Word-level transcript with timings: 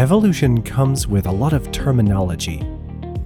Evolution 0.00 0.62
comes 0.62 1.06
with 1.06 1.26
a 1.26 1.30
lot 1.30 1.52
of 1.52 1.70
terminology. 1.72 2.66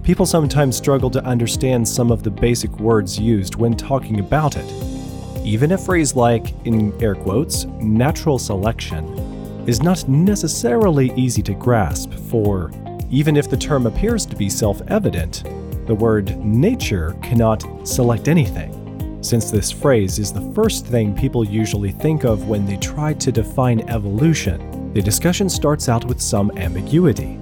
People 0.03 0.25
sometimes 0.25 0.75
struggle 0.75 1.09
to 1.09 1.23
understand 1.23 1.87
some 1.87 2.11
of 2.11 2.21
the 2.21 2.29
basic 2.29 2.69
words 2.81 3.17
used 3.17 3.55
when 3.55 3.77
talking 3.77 4.19
about 4.19 4.57
it. 4.57 4.69
Even 5.45 5.71
a 5.71 5.77
phrase 5.77 6.17
like, 6.17 6.53
in 6.65 6.91
air 7.01 7.15
quotes, 7.15 7.63
natural 7.79 8.37
selection 8.37 9.07
is 9.65 9.81
not 9.81 10.05
necessarily 10.09 11.13
easy 11.15 11.41
to 11.43 11.53
grasp, 11.53 12.11
for 12.11 12.71
even 13.09 13.37
if 13.37 13.49
the 13.49 13.55
term 13.55 13.85
appears 13.85 14.25
to 14.25 14.35
be 14.35 14.49
self 14.49 14.81
evident, 14.89 15.45
the 15.87 15.95
word 15.95 16.35
nature 16.43 17.15
cannot 17.23 17.87
select 17.87 18.27
anything, 18.27 19.23
since 19.23 19.49
this 19.49 19.71
phrase 19.71 20.19
is 20.19 20.33
the 20.33 20.51
first 20.53 20.85
thing 20.85 21.15
people 21.15 21.45
usually 21.45 21.91
think 21.91 22.25
of 22.25 22.49
when 22.49 22.65
they 22.65 22.75
try 22.75 23.13
to 23.13 23.31
define 23.31 23.89
evolution. 23.89 24.84
The 24.95 25.01
discussion 25.01 25.49
starts 25.49 25.89
out 25.89 26.05
with 26.05 26.21
some 26.21 26.57
ambiguity. 26.57 27.37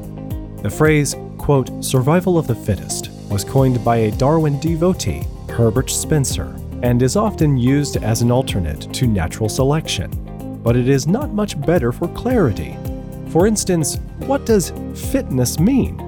The 0.63 0.71
phrase, 0.71 1.15
quote, 1.37 1.85
survival 1.85 2.39
of 2.39 2.47
the 2.47 2.55
fittest, 2.55 3.11
was 3.29 3.43
coined 3.43 3.85
by 3.85 3.97
a 3.97 4.11
Darwin 4.13 4.59
devotee, 4.59 5.27
Herbert 5.49 5.91
Spencer, 5.91 6.55
and 6.81 7.03
is 7.03 7.15
often 7.15 7.55
used 7.55 7.97
as 7.97 8.23
an 8.23 8.31
alternate 8.31 8.91
to 8.95 9.05
natural 9.05 9.49
selection. 9.49 10.09
But 10.63 10.75
it 10.75 10.89
is 10.89 11.05
not 11.05 11.35
much 11.35 11.61
better 11.61 11.91
for 11.91 12.07
clarity. 12.07 12.75
For 13.29 13.45
instance, 13.45 13.99
what 14.25 14.47
does 14.47 14.73
fitness 15.11 15.59
mean? 15.59 15.99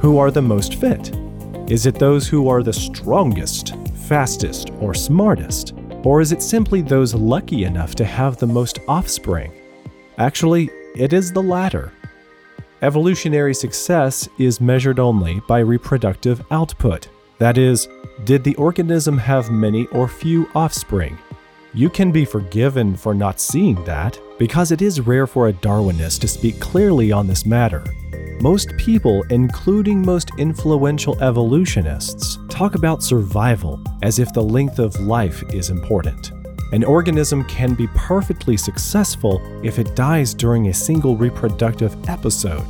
Who 0.00 0.18
are 0.18 0.32
the 0.32 0.42
most 0.42 0.74
fit? 0.74 1.14
Is 1.70 1.86
it 1.86 2.00
those 2.00 2.26
who 2.26 2.48
are 2.48 2.64
the 2.64 2.72
strongest, 2.72 3.76
fastest, 4.08 4.70
or 4.80 4.94
smartest? 4.94 5.72
Or 6.02 6.20
is 6.20 6.32
it 6.32 6.42
simply 6.42 6.82
those 6.82 7.14
lucky 7.14 7.62
enough 7.62 7.94
to 7.94 8.04
have 8.04 8.38
the 8.38 8.48
most 8.48 8.80
offspring? 8.88 9.52
Actually, 10.18 10.68
it 10.94 11.12
is 11.12 11.32
the 11.32 11.42
latter. 11.42 11.92
Evolutionary 12.82 13.54
success 13.54 14.28
is 14.38 14.60
measured 14.60 14.98
only 14.98 15.40
by 15.46 15.58
reproductive 15.58 16.42
output. 16.50 17.08
That 17.38 17.58
is, 17.58 17.88
did 18.24 18.44
the 18.44 18.54
organism 18.56 19.18
have 19.18 19.50
many 19.50 19.86
or 19.88 20.08
few 20.08 20.48
offspring? 20.54 21.18
You 21.72 21.88
can 21.88 22.10
be 22.10 22.24
forgiven 22.24 22.96
for 22.96 23.14
not 23.14 23.40
seeing 23.40 23.82
that, 23.84 24.18
because 24.38 24.72
it 24.72 24.82
is 24.82 25.00
rare 25.00 25.26
for 25.26 25.48
a 25.48 25.52
Darwinist 25.52 26.20
to 26.20 26.28
speak 26.28 26.58
clearly 26.58 27.12
on 27.12 27.26
this 27.26 27.46
matter. 27.46 27.84
Most 28.40 28.76
people, 28.78 29.22
including 29.30 30.04
most 30.04 30.30
influential 30.38 31.22
evolutionists, 31.22 32.38
talk 32.48 32.74
about 32.74 33.02
survival 33.02 33.80
as 34.02 34.18
if 34.18 34.32
the 34.32 34.42
length 34.42 34.78
of 34.78 34.98
life 34.98 35.42
is 35.52 35.68
important. 35.68 36.32
An 36.72 36.84
organism 36.84 37.42
can 37.44 37.74
be 37.74 37.88
perfectly 37.88 38.56
successful 38.56 39.42
if 39.64 39.80
it 39.80 39.96
dies 39.96 40.32
during 40.32 40.68
a 40.68 40.74
single 40.74 41.16
reproductive 41.16 41.96
episode, 42.08 42.64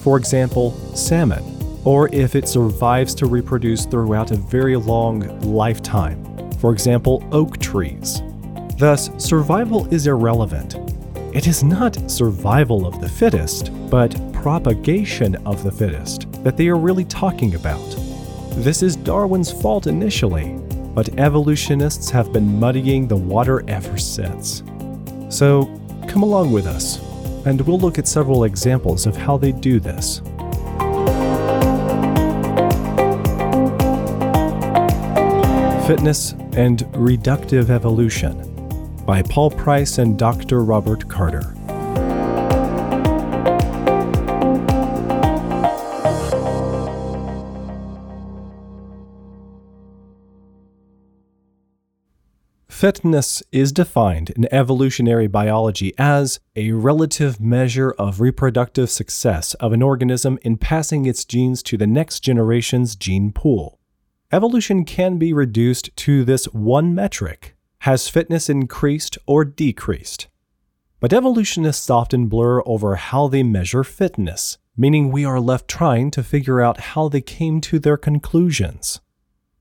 for 0.00 0.18
example, 0.18 0.72
salmon, 0.96 1.44
or 1.84 2.12
if 2.12 2.34
it 2.34 2.48
survives 2.48 3.14
to 3.14 3.26
reproduce 3.26 3.86
throughout 3.86 4.32
a 4.32 4.36
very 4.36 4.74
long 4.74 5.40
lifetime, 5.42 6.50
for 6.58 6.72
example, 6.72 7.22
oak 7.30 7.58
trees. 7.58 8.22
Thus, 8.76 9.10
survival 9.18 9.86
is 9.94 10.08
irrelevant. 10.08 10.74
It 11.32 11.46
is 11.46 11.62
not 11.62 12.10
survival 12.10 12.88
of 12.88 13.00
the 13.00 13.08
fittest, 13.08 13.70
but 13.88 14.16
propagation 14.32 15.36
of 15.46 15.62
the 15.62 15.70
fittest 15.70 16.26
that 16.42 16.56
they 16.56 16.66
are 16.66 16.76
really 16.76 17.04
talking 17.04 17.54
about. 17.54 17.88
This 18.56 18.82
is 18.82 18.96
Darwin's 18.96 19.52
fault 19.52 19.86
initially, 19.86 20.58
but 20.94 21.18
evolutionists 21.18 22.08
have 22.10 22.32
been 22.32 22.58
muddying 22.60 23.08
the 23.08 23.16
water 23.16 23.68
ever 23.68 23.98
since. 23.98 24.62
So, 25.28 25.64
come 26.08 26.22
along 26.22 26.52
with 26.52 26.66
us, 26.66 27.00
and 27.44 27.60
we'll 27.62 27.80
look 27.80 27.98
at 27.98 28.06
several 28.06 28.44
examples 28.44 29.06
of 29.06 29.16
how 29.16 29.36
they 29.36 29.52
do 29.52 29.80
this. 29.80 30.20
Fitness 35.86 36.32
and 36.56 36.78
Reductive 36.94 37.68
Evolution 37.68 38.50
by 39.04 39.20
Paul 39.20 39.50
Price 39.50 39.98
and 39.98 40.18
Dr. 40.18 40.64
Robert 40.64 41.06
Carter. 41.08 41.54
Fitness 52.84 53.42
is 53.50 53.72
defined 53.72 54.28
in 54.28 54.46
evolutionary 54.52 55.26
biology 55.26 55.94
as 55.96 56.38
a 56.54 56.72
relative 56.72 57.40
measure 57.40 57.92
of 57.92 58.20
reproductive 58.20 58.90
success 58.90 59.54
of 59.54 59.72
an 59.72 59.80
organism 59.80 60.38
in 60.42 60.58
passing 60.58 61.06
its 61.06 61.24
genes 61.24 61.62
to 61.62 61.78
the 61.78 61.86
next 61.86 62.20
generation's 62.20 62.94
gene 62.94 63.32
pool. 63.32 63.78
Evolution 64.30 64.84
can 64.84 65.16
be 65.16 65.32
reduced 65.32 65.96
to 65.96 66.26
this 66.26 66.44
one 66.52 66.94
metric 66.94 67.56
has 67.78 68.10
fitness 68.10 68.50
increased 68.50 69.16
or 69.26 69.46
decreased? 69.46 70.28
But 71.00 71.14
evolutionists 71.14 71.88
often 71.88 72.26
blur 72.26 72.62
over 72.66 72.96
how 72.96 73.28
they 73.28 73.42
measure 73.42 73.82
fitness, 73.82 74.58
meaning 74.76 75.10
we 75.10 75.24
are 75.24 75.40
left 75.40 75.68
trying 75.68 76.10
to 76.10 76.22
figure 76.22 76.60
out 76.60 76.80
how 76.92 77.08
they 77.08 77.22
came 77.22 77.62
to 77.62 77.78
their 77.78 77.96
conclusions. 77.96 79.00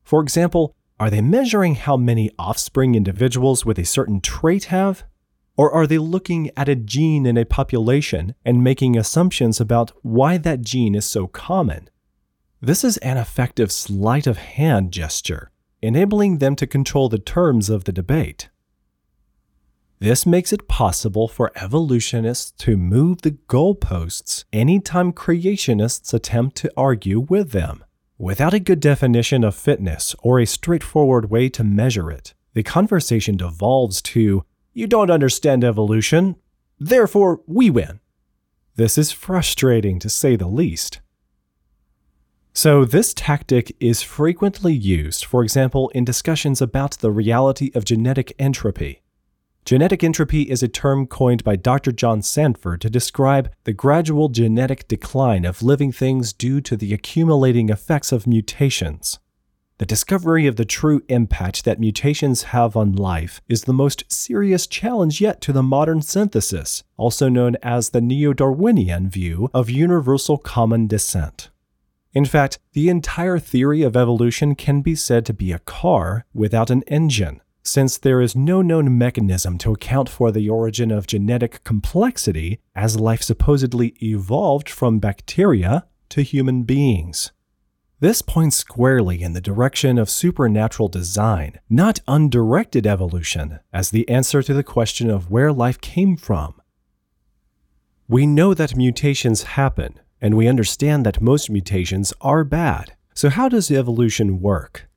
For 0.04 0.22
example, 0.22 0.76
are 1.00 1.10
they 1.10 1.22
measuring 1.22 1.76
how 1.76 1.98
many 1.98 2.30
offspring 2.38 2.96
individuals 2.96 3.66
with 3.66 3.80
a 3.80 3.86
certain 3.86 4.22
trait 4.22 4.66
have? 4.66 5.04
Or 5.56 5.72
are 5.72 5.86
they 5.86 5.98
looking 5.98 6.50
at 6.58 6.70
a 6.70 6.76
gene 6.76 7.26
in 7.26 7.38
a 7.38 7.46
population 7.46 8.36
and 8.44 8.64
making 8.64 8.98
assumptions 8.98 9.60
about 9.60 9.92
why 10.02 10.38
that 10.38 10.62
gene 10.62 10.96
is 10.96 11.06
so 11.06 11.28
common? 11.28 11.90
This 12.62 12.84
is 12.84 12.98
an 12.98 13.18
effective 13.18 13.72
sleight 13.72 14.26
of 14.26 14.38
hand 14.38 14.92
gesture, 14.92 15.52
enabling 15.82 16.38
them 16.38 16.56
to 16.56 16.66
control 16.66 17.10
the 17.10 17.20
terms 17.20 17.70
of 17.70 17.84
the 17.84 17.92
debate. 17.92 18.50
This 20.00 20.26
makes 20.26 20.52
it 20.52 20.68
possible 20.68 21.28
for 21.28 21.52
evolutionists 21.56 22.52
to 22.64 22.76
move 22.76 23.22
the 23.22 23.32
goalposts 23.32 24.44
anytime 24.52 25.14
creationists 25.14 26.14
attempt 26.14 26.58
to 26.58 26.72
argue 26.76 27.20
with 27.20 27.52
them. 27.52 27.84
Without 28.20 28.54
a 28.54 28.60
good 28.60 28.80
definition 28.80 29.44
of 29.44 29.56
fitness 29.56 30.16
or 30.22 30.40
a 30.40 30.46
straightforward 30.46 31.30
way 31.30 31.50
to 31.50 31.64
measure 31.64 32.12
it, 32.12 32.34
the 32.54 32.64
conversation 32.64 33.38
devolves 33.38 34.02
to, 34.02 34.46
You 34.72 34.88
don't 34.88 35.10
understand 35.10 35.64
evolution, 35.64 36.36
therefore 36.80 37.42
we 37.48 37.70
win. 37.70 38.00
This 38.76 38.98
is 38.98 39.12
frustrating 39.12 40.00
to 40.00 40.10
say 40.10 40.36
the 40.36 40.48
least. 40.48 41.00
So, 42.54 42.86
this 42.86 43.14
tactic 43.16 43.76
is 43.80 44.04
frequently 44.04 44.74
used, 44.74 45.26
for 45.26 45.44
example, 45.44 45.90
in 45.90 46.06
discussions 46.06 46.62
about 46.62 46.92
the 47.00 47.12
reality 47.12 47.72
of 47.74 47.84
genetic 47.84 48.34
entropy. 48.38 49.03
Genetic 49.66 50.04
entropy 50.04 50.42
is 50.42 50.62
a 50.62 50.68
term 50.68 51.08
coined 51.08 51.42
by 51.46 51.56
Dr. 51.56 51.94
John 51.94 52.22
Sanford 52.22 52.82
to 52.82 52.90
describe 52.90 53.50
the 53.64 53.72
gradual 53.72 54.28
genetic 54.28 54.90
decline 54.90 55.46
of 55.46 55.64
living 55.64 55.94
things 55.94 56.34
due 56.34 56.60
to 56.60 56.76
the 56.76 56.94
accumulating 56.94 57.70
effects 57.70 58.12
of 58.12 58.28
mutations. 58.28 59.20
The 59.78 59.86
discovery 59.86 60.48
of 60.48 60.58
the 60.58 60.66
true 60.66 61.02
impact 61.08 61.64
that 61.64 61.80
mutations 61.80 62.44
have 62.44 62.76
on 62.76 62.92
life 62.92 63.40
is 63.48 63.64
the 63.64 63.72
most 63.72 64.04
serious 64.12 64.68
challenge 64.68 65.22
yet 65.22 65.40
to 65.42 65.54
the 65.54 65.64
modern 65.64 66.02
synthesis, 66.02 66.84
also 66.98 67.30
known 67.30 67.56
as 67.64 67.90
the 67.90 68.02
Neo 68.02 68.34
Darwinian 68.34 69.10
view 69.10 69.50
of 69.54 69.70
universal 69.70 70.38
common 70.38 70.88
descent. 70.88 71.50
In 72.14 72.26
fact, 72.26 72.60
the 72.74 72.90
entire 72.90 73.40
theory 73.40 73.82
of 73.82 73.96
evolution 73.96 74.56
can 74.56 74.82
be 74.82 74.94
said 74.94 75.26
to 75.26 75.34
be 75.34 75.54
a 75.54 75.60
car 75.60 76.26
without 76.34 76.70
an 76.70 76.84
engine 76.84 77.40
since 77.64 77.98
there 77.98 78.22
is 78.22 78.36
no 78.36 78.62
known 78.62 78.98
mechanism 78.98 79.58
to 79.58 79.72
account 79.72 80.10
for 80.10 80.32
the 80.32 80.50
origin 80.50 80.92
of 80.92 81.08
genetic 81.08 81.64
complexity 81.64 82.60
as 82.76 83.00
life 83.00 83.24
supposedly 83.24 83.96
evolved 84.02 84.70
from 84.70 85.00
bacteria 85.00 85.86
to 86.10 86.22
human 86.22 86.64
beings. 86.64 87.32
This 88.00 88.22
points 88.22 88.58
squarely 88.58 89.22
in 89.22 89.32
the 89.32 89.40
direction 89.40 89.98
of 89.98 90.10
supernatural 90.10 90.90
design, 90.90 91.60
not 91.70 92.02
undirected 92.06 92.86
evolution, 92.86 93.60
as 93.72 93.92
the 93.92 94.08
answer 94.10 94.44
to 94.44 94.54
the 94.54 94.62
question 94.62 95.10
of 95.10 95.32
where 95.32 95.54
life 95.54 95.80
came 95.80 96.18
from. 96.18 96.62
We 98.10 98.26
know 98.26 98.54
that 98.54 98.76
mutations 98.76 99.44
happen, 99.44 100.02
and 100.20 100.36
we 100.36 100.50
understand 100.50 101.06
that 101.06 101.22
most 101.22 101.50
mutations 101.50 102.14
are 102.20 102.44
bad. 102.44 102.94
So, 103.14 103.30
how 103.30 103.48
does 103.48 103.72
evolution 103.72 104.42
work? 104.42 104.90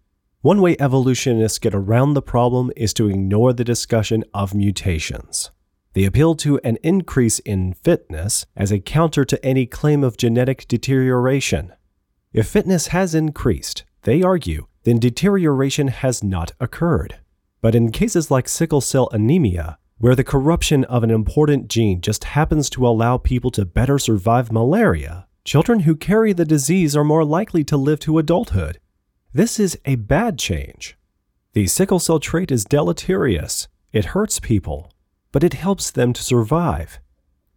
One 0.47 0.61
way 0.61 0.77
evolutionists 0.79 1.59
get 1.59 1.75
around 1.75 2.15
the 2.15 2.23
problem 2.23 2.71
is 2.77 2.95
to 2.95 3.11
ignore 3.11 3.53
the 3.53 3.65
discussion 3.65 4.23
of 4.33 4.55
mutations. 4.55 5.51
They 5.95 6.05
appeal 6.05 6.37
to 6.37 6.61
an 6.63 6.79
increase 6.85 7.41
in 7.41 7.73
fitness 7.73 8.47
as 8.55 8.71
a 8.71 8.79
counter 8.79 9.25
to 9.25 9.45
any 9.45 9.67
claim 9.67 10.05
of 10.05 10.17
genetic 10.17 10.69
deterioration. 10.69 11.73
If 12.33 12.47
fitness 12.47 12.87
has 12.95 13.13
increased, 13.13 13.83
they 14.05 14.23
argue, 14.23 14.69
then 14.85 15.01
deterioration 15.01 15.89
has 15.89 16.23
not 16.23 16.53
occurred. 16.61 17.17
But 17.61 17.75
in 17.75 17.91
cases 17.91 18.31
like 18.31 18.49
sickle 18.49 18.81
cell 18.81 19.09
anemia, 19.11 19.79
where 19.99 20.15
the 20.15 20.23
corruption 20.23 20.85
of 20.85 21.03
an 21.03 21.11
important 21.11 21.67
gene 21.67 22.01
just 22.01 22.23
happens 22.23 22.71
to 22.71 22.87
allow 22.87 23.19
people 23.19 23.51
to 23.51 23.65
better 23.65 23.99
survive 23.99 24.53
malaria, 24.53 25.27
children 25.43 25.81
who 25.81 25.97
carry 25.97 26.33
the 26.33 26.45
disease 26.45 26.95
are 26.95 27.03
more 27.03 27.25
likely 27.25 27.65
to 27.65 27.77
live 27.77 27.99
to 27.99 28.19
adulthood. 28.19 28.79
This 29.37 29.61
is 29.61 29.79
a 29.85 29.97
bad 29.97 30.39
change. 30.39 30.97
The 31.53 31.67
sickle 31.67 31.99
cell 31.99 32.19
trait 32.19 32.51
is 32.51 32.65
deleterious. 32.65 33.69
It 33.93 34.17
hurts 34.17 34.41
people, 34.41 34.91
but 35.31 35.45
it 35.45 35.53
helps 35.53 35.91
them 35.91 36.15
to 36.15 36.23
survive. 36.23 37.01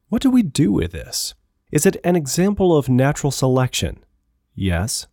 What 0.09 0.21
do 0.21 0.29
we 0.29 0.43
do 0.43 0.73
with 0.73 0.91
this? 0.91 1.35
Is 1.71 1.85
it 1.85 1.95
an 2.03 2.17
example 2.17 2.75
of 2.75 2.89
natural 2.89 3.31
selection? 3.31 4.03
Yes. 4.53 5.07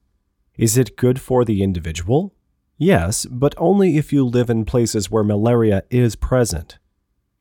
Is 0.59 0.77
it 0.77 0.97
good 0.97 1.21
for 1.21 1.45
the 1.45 1.63
individual? 1.63 2.35
Yes, 2.77 3.27
but 3.27 3.55
only 3.59 3.97
if 3.97 4.13
you 4.13 4.27
live 4.27 4.51
in 4.51 4.65
places 4.65 5.09
where 5.09 5.23
malaria 5.23 5.85
is 5.89 6.17
present. 6.17 6.79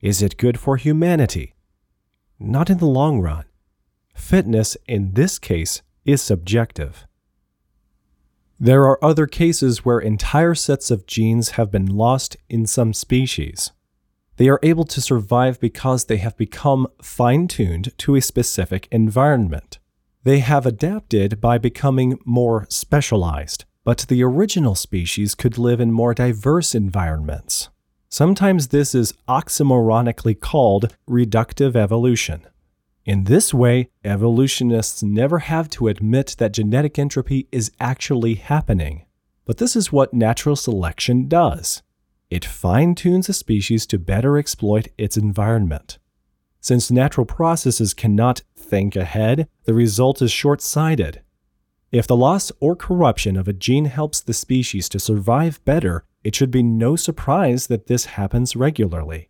Is 0.01 0.21
it 0.21 0.37
good 0.37 0.59
for 0.59 0.77
humanity? 0.77 1.55
Not 2.37 2.69
in 2.69 2.77
the 2.77 2.85
long 2.85 3.21
run. 3.21 3.45
Fitness, 4.13 4.77
in 4.87 5.13
this 5.13 5.39
case, 5.39 5.81
is 6.05 6.21
subjective. 6.21 7.07
There 8.59 8.85
are 8.85 9.03
other 9.03 9.27
cases 9.27 9.83
where 9.83 9.99
entire 9.99 10.55
sets 10.55 10.89
of 10.89 11.05
genes 11.05 11.51
have 11.51 11.69
been 11.69 11.87
lost 11.87 12.37
in 12.47 12.65
some 12.65 12.93
species. 12.93 13.71
They 14.37 14.47
are 14.47 14.59
able 14.63 14.85
to 14.85 15.01
survive 15.01 15.59
because 15.59 16.05
they 16.05 16.17
have 16.17 16.37
become 16.37 16.87
fine 17.01 17.47
tuned 17.47 17.97
to 17.99 18.15
a 18.15 18.21
specific 18.21 18.87
environment. 18.91 19.79
They 20.23 20.39
have 20.39 20.65
adapted 20.65 21.41
by 21.41 21.57
becoming 21.57 22.17
more 22.25 22.65
specialized, 22.69 23.65
but 23.83 24.05
the 24.07 24.23
original 24.23 24.75
species 24.75 25.35
could 25.35 25.57
live 25.57 25.81
in 25.81 25.91
more 25.91 26.13
diverse 26.13 26.73
environments. 26.73 27.69
Sometimes 28.09 28.69
this 28.69 28.95
is 28.95 29.13
oxymoronically 29.27 30.39
called 30.39 30.95
reductive 31.09 31.75
evolution. 31.75 32.47
In 33.05 33.25
this 33.25 33.53
way, 33.53 33.89
evolutionists 34.03 35.03
never 35.03 35.39
have 35.39 35.69
to 35.71 35.87
admit 35.87 36.35
that 36.39 36.53
genetic 36.53 36.97
entropy 36.97 37.47
is 37.51 37.71
actually 37.79 38.33
happening. 38.33 39.05
But 39.45 39.57
this 39.57 39.75
is 39.75 39.91
what 39.91 40.13
natural 40.13 40.55
selection 40.55 41.27
does 41.27 41.83
it 42.31 42.43
fine 42.43 42.95
tunes 42.95 43.29
a 43.29 43.33
species 43.33 43.85
to 43.85 43.99
better 43.99 44.39
exploit 44.39 44.87
its 44.97 45.15
environment. 45.15 45.99
Since 46.59 46.89
natural 46.89 47.27
processes 47.27 47.93
cannot 47.93 48.41
think 48.57 48.95
ahead, 48.95 49.47
the 49.65 49.75
result 49.75 50.23
is 50.23 50.31
short 50.31 50.59
sighted. 50.59 51.21
If 51.91 52.07
the 52.07 52.15
loss 52.15 52.51
or 52.59 52.75
corruption 52.75 53.37
of 53.37 53.47
a 53.47 53.53
gene 53.53 53.85
helps 53.85 54.19
the 54.19 54.33
species 54.33 54.89
to 54.89 54.99
survive 54.99 55.63
better, 55.63 56.03
it 56.23 56.33
should 56.33 56.49
be 56.49 56.63
no 56.63 56.95
surprise 56.95 57.67
that 57.67 57.85
this 57.85 58.05
happens 58.05 58.55
regularly. 58.55 59.29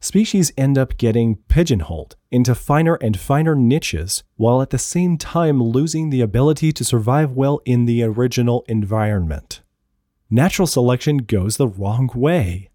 Species 0.00 0.52
end 0.56 0.78
up 0.78 0.96
getting 0.96 1.36
pigeonholed 1.48 2.14
into 2.30 2.54
finer 2.54 2.94
and 2.96 3.18
finer 3.18 3.56
niches 3.56 4.22
while 4.36 4.62
at 4.62 4.70
the 4.70 4.78
same 4.78 5.18
time 5.18 5.62
losing 5.62 6.10
the 6.10 6.20
ability 6.20 6.72
to 6.72 6.84
survive 6.84 7.32
well 7.32 7.60
in 7.64 7.84
the 7.84 8.02
original 8.04 8.64
environment. 8.68 9.60
Natural 10.30 10.66
selection 10.66 11.18
goes 11.18 11.56
the 11.56 11.66
wrong 11.66 12.10
way. 12.14 12.70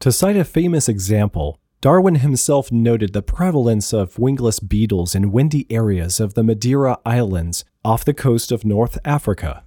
To 0.00 0.12
cite 0.12 0.36
a 0.36 0.44
famous 0.44 0.88
example, 0.88 1.60
Darwin 1.82 2.16
himself 2.16 2.72
noted 2.72 3.12
the 3.12 3.22
prevalence 3.22 3.92
of 3.92 4.18
wingless 4.18 4.60
beetles 4.60 5.14
in 5.14 5.30
windy 5.30 5.66
areas 5.70 6.20
of 6.20 6.34
the 6.34 6.42
Madeira 6.42 6.98
Islands 7.04 7.64
off 7.84 8.04
the 8.04 8.14
coast 8.14 8.50
of 8.50 8.64
North 8.64 8.98
Africa. 9.04 9.64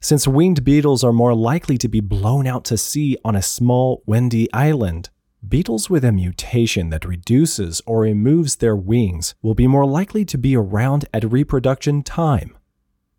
Since 0.00 0.28
winged 0.28 0.62
beetles 0.62 1.02
are 1.02 1.12
more 1.12 1.34
likely 1.34 1.76
to 1.78 1.88
be 1.88 2.00
blown 2.00 2.46
out 2.46 2.64
to 2.66 2.78
sea 2.78 3.16
on 3.24 3.34
a 3.34 3.42
small, 3.42 4.02
windy 4.06 4.52
island, 4.52 5.10
beetles 5.46 5.88
with 5.88 6.04
a 6.04 6.12
mutation 6.12 6.90
that 6.90 7.04
reduces 7.04 7.80
or 7.86 8.00
removes 8.00 8.56
their 8.56 8.76
wings 8.76 9.34
will 9.42 9.54
be 9.54 9.66
more 9.66 9.86
likely 9.86 10.24
to 10.24 10.38
be 10.38 10.56
around 10.56 11.04
at 11.12 11.30
reproduction 11.30 12.02
time. 12.02 12.56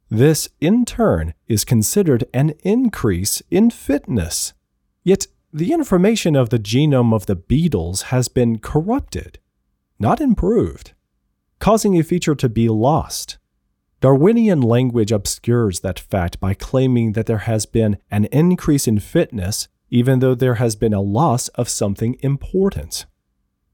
This, 0.10 0.50
in 0.60 0.86
turn, 0.86 1.34
is 1.48 1.64
considered 1.64 2.24
an 2.34 2.54
increase 2.64 3.42
in 3.52 3.70
fitness. 3.70 4.54
Yet, 5.04 5.28
the 5.54 5.72
information 5.72 6.36
of 6.36 6.50
the 6.50 6.60
genome 6.60 7.14
of 7.14 7.26
the 7.26 7.36
beetles 7.36 8.04
has 8.04 8.28
been 8.28 8.60
corrupted, 8.60 9.40
not 10.00 10.20
improved, 10.20 10.94
causing 11.60 11.98
a 11.98 12.04
feature 12.04 12.36
to 12.36 12.50
be 12.50 12.70
lost. 12.70 13.38
Darwinian 14.02 14.62
language 14.62 15.12
obscures 15.12 15.82
that 15.82 16.00
fact 16.00 16.40
by 16.40 16.54
claiming 16.54 17.14
that 17.14 17.26
there 17.26 17.40
has 17.40 17.66
been 17.66 17.98
an 18.10 18.26
increase 18.26 18.88
in 18.88 19.00
fitness 19.00 19.68
even 19.90 20.20
though 20.20 20.36
there 20.36 20.56
has 20.56 20.76
been 20.76 20.94
a 20.94 21.02
loss 21.02 21.48
of 21.50 21.70
something 21.70 22.18
important. 22.22 23.06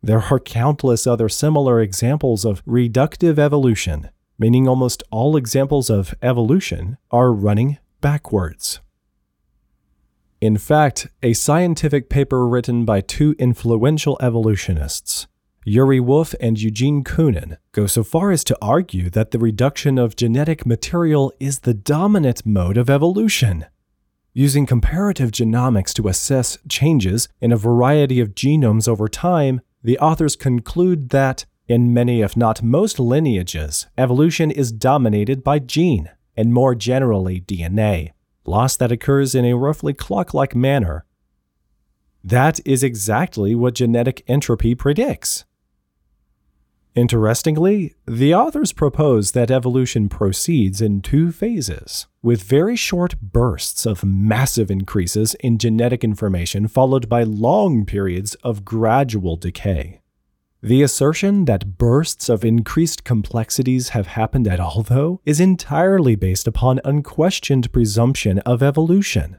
There 0.02 0.22
are 0.22 0.40
countless 0.40 1.08
other 1.08 1.30
similar 1.30 1.82
examples 1.82 2.46
of 2.46 2.64
reductive 2.66 3.40
evolution, 3.40 4.10
meaning 4.38 4.68
almost 4.68 5.04
all 5.12 5.36
examples 5.36 5.90
of 5.90 6.14
evolution 6.22 6.98
are 7.12 7.34
running 7.34 7.80
backwards. 8.02 8.80
In 10.42 10.58
fact, 10.58 11.08
a 11.24 11.34
scientific 11.34 12.10
paper 12.10 12.48
written 12.48 12.86
by 12.86 13.02
two 13.02 13.36
influential 13.40 14.18
evolutionists, 14.22 15.28
Yuri 15.68 16.00
Wolf 16.00 16.36
and 16.40 16.62
Eugene 16.62 17.04
Koonin 17.04 17.58
go 17.72 17.88
so 17.88 18.04
far 18.04 18.30
as 18.30 18.44
to 18.44 18.58
argue 18.62 19.10
that 19.10 19.32
the 19.32 19.40
reduction 19.40 19.98
of 19.98 20.16
genetic 20.16 20.64
material 20.64 21.34
is 21.40 21.62
the 21.62 21.74
dominant 21.74 22.46
mode 22.46 22.78
of 22.78 22.88
evolution. 22.88 23.66
Using 24.38 24.66
comparative 24.66 25.32
genomics 25.32 25.94
to 25.94 26.10
assess 26.10 26.58
changes 26.68 27.30
in 27.40 27.54
a 27.54 27.58
variety 27.58 28.20
of 28.20 28.36
genomes 28.36 28.86
over 28.86 29.08
time, 29.08 29.62
the 29.82 29.98
authors 30.00 30.36
conclude 30.36 31.12
that, 31.12 31.46
in 31.70 31.94
many 31.94 32.20
if 32.20 32.36
not 32.36 32.62
most 32.62 33.00
lineages, 33.00 33.88
evolution 33.98 34.52
is 34.52 34.74
dominated 34.74 35.42
by 35.42 35.60
gene, 35.60 36.12
and 36.36 36.54
more 36.54 36.76
generally 36.76 37.40
DNA, 37.40 38.12
loss 38.44 38.76
that 38.76 38.92
occurs 38.92 39.36
in 39.36 39.46
a 39.46 39.54
roughly 39.56 39.94
clock 39.94 40.34
like 40.34 40.54
manner. 40.54 41.06
That 42.22 42.60
is 42.66 42.84
exactly 42.84 43.56
what 43.56 43.76
genetic 43.76 44.22
entropy 44.28 44.76
predicts. 44.76 45.46
Interestingly, 46.96 47.94
the 48.06 48.34
authors 48.34 48.72
propose 48.72 49.34
that 49.34 49.52
evolution 49.52 50.08
proceeds 50.08 50.82
in 50.82 51.02
two 51.02 51.34
phases, 51.34 52.08
with 52.24 52.44
very 52.44 52.78
short 52.78 53.20
bursts 53.20 53.86
of 53.86 54.06
massive 54.06 54.72
increases 54.72 55.36
in 55.42 55.58
genetic 55.58 56.06
information 56.06 56.70
followed 56.70 57.10
by 57.10 57.24
long 57.24 57.86
periods 57.86 58.36
of 58.36 58.64
gradual 58.64 59.36
decay. 59.36 60.00
The 60.62 60.82
assertion 60.82 61.46
that 61.46 61.78
bursts 61.78 62.30
of 62.30 62.46
increased 62.46 63.04
complexities 63.04 63.90
have 63.90 64.08
happened 64.08 64.48
at 64.48 64.62
all, 64.62 64.82
though, 64.82 65.20
is 65.26 65.42
entirely 65.42 66.16
based 66.16 66.48
upon 66.48 66.80
unquestioned 66.86 67.74
presumption 67.74 68.40
of 68.40 68.64
evolution. 68.64 69.38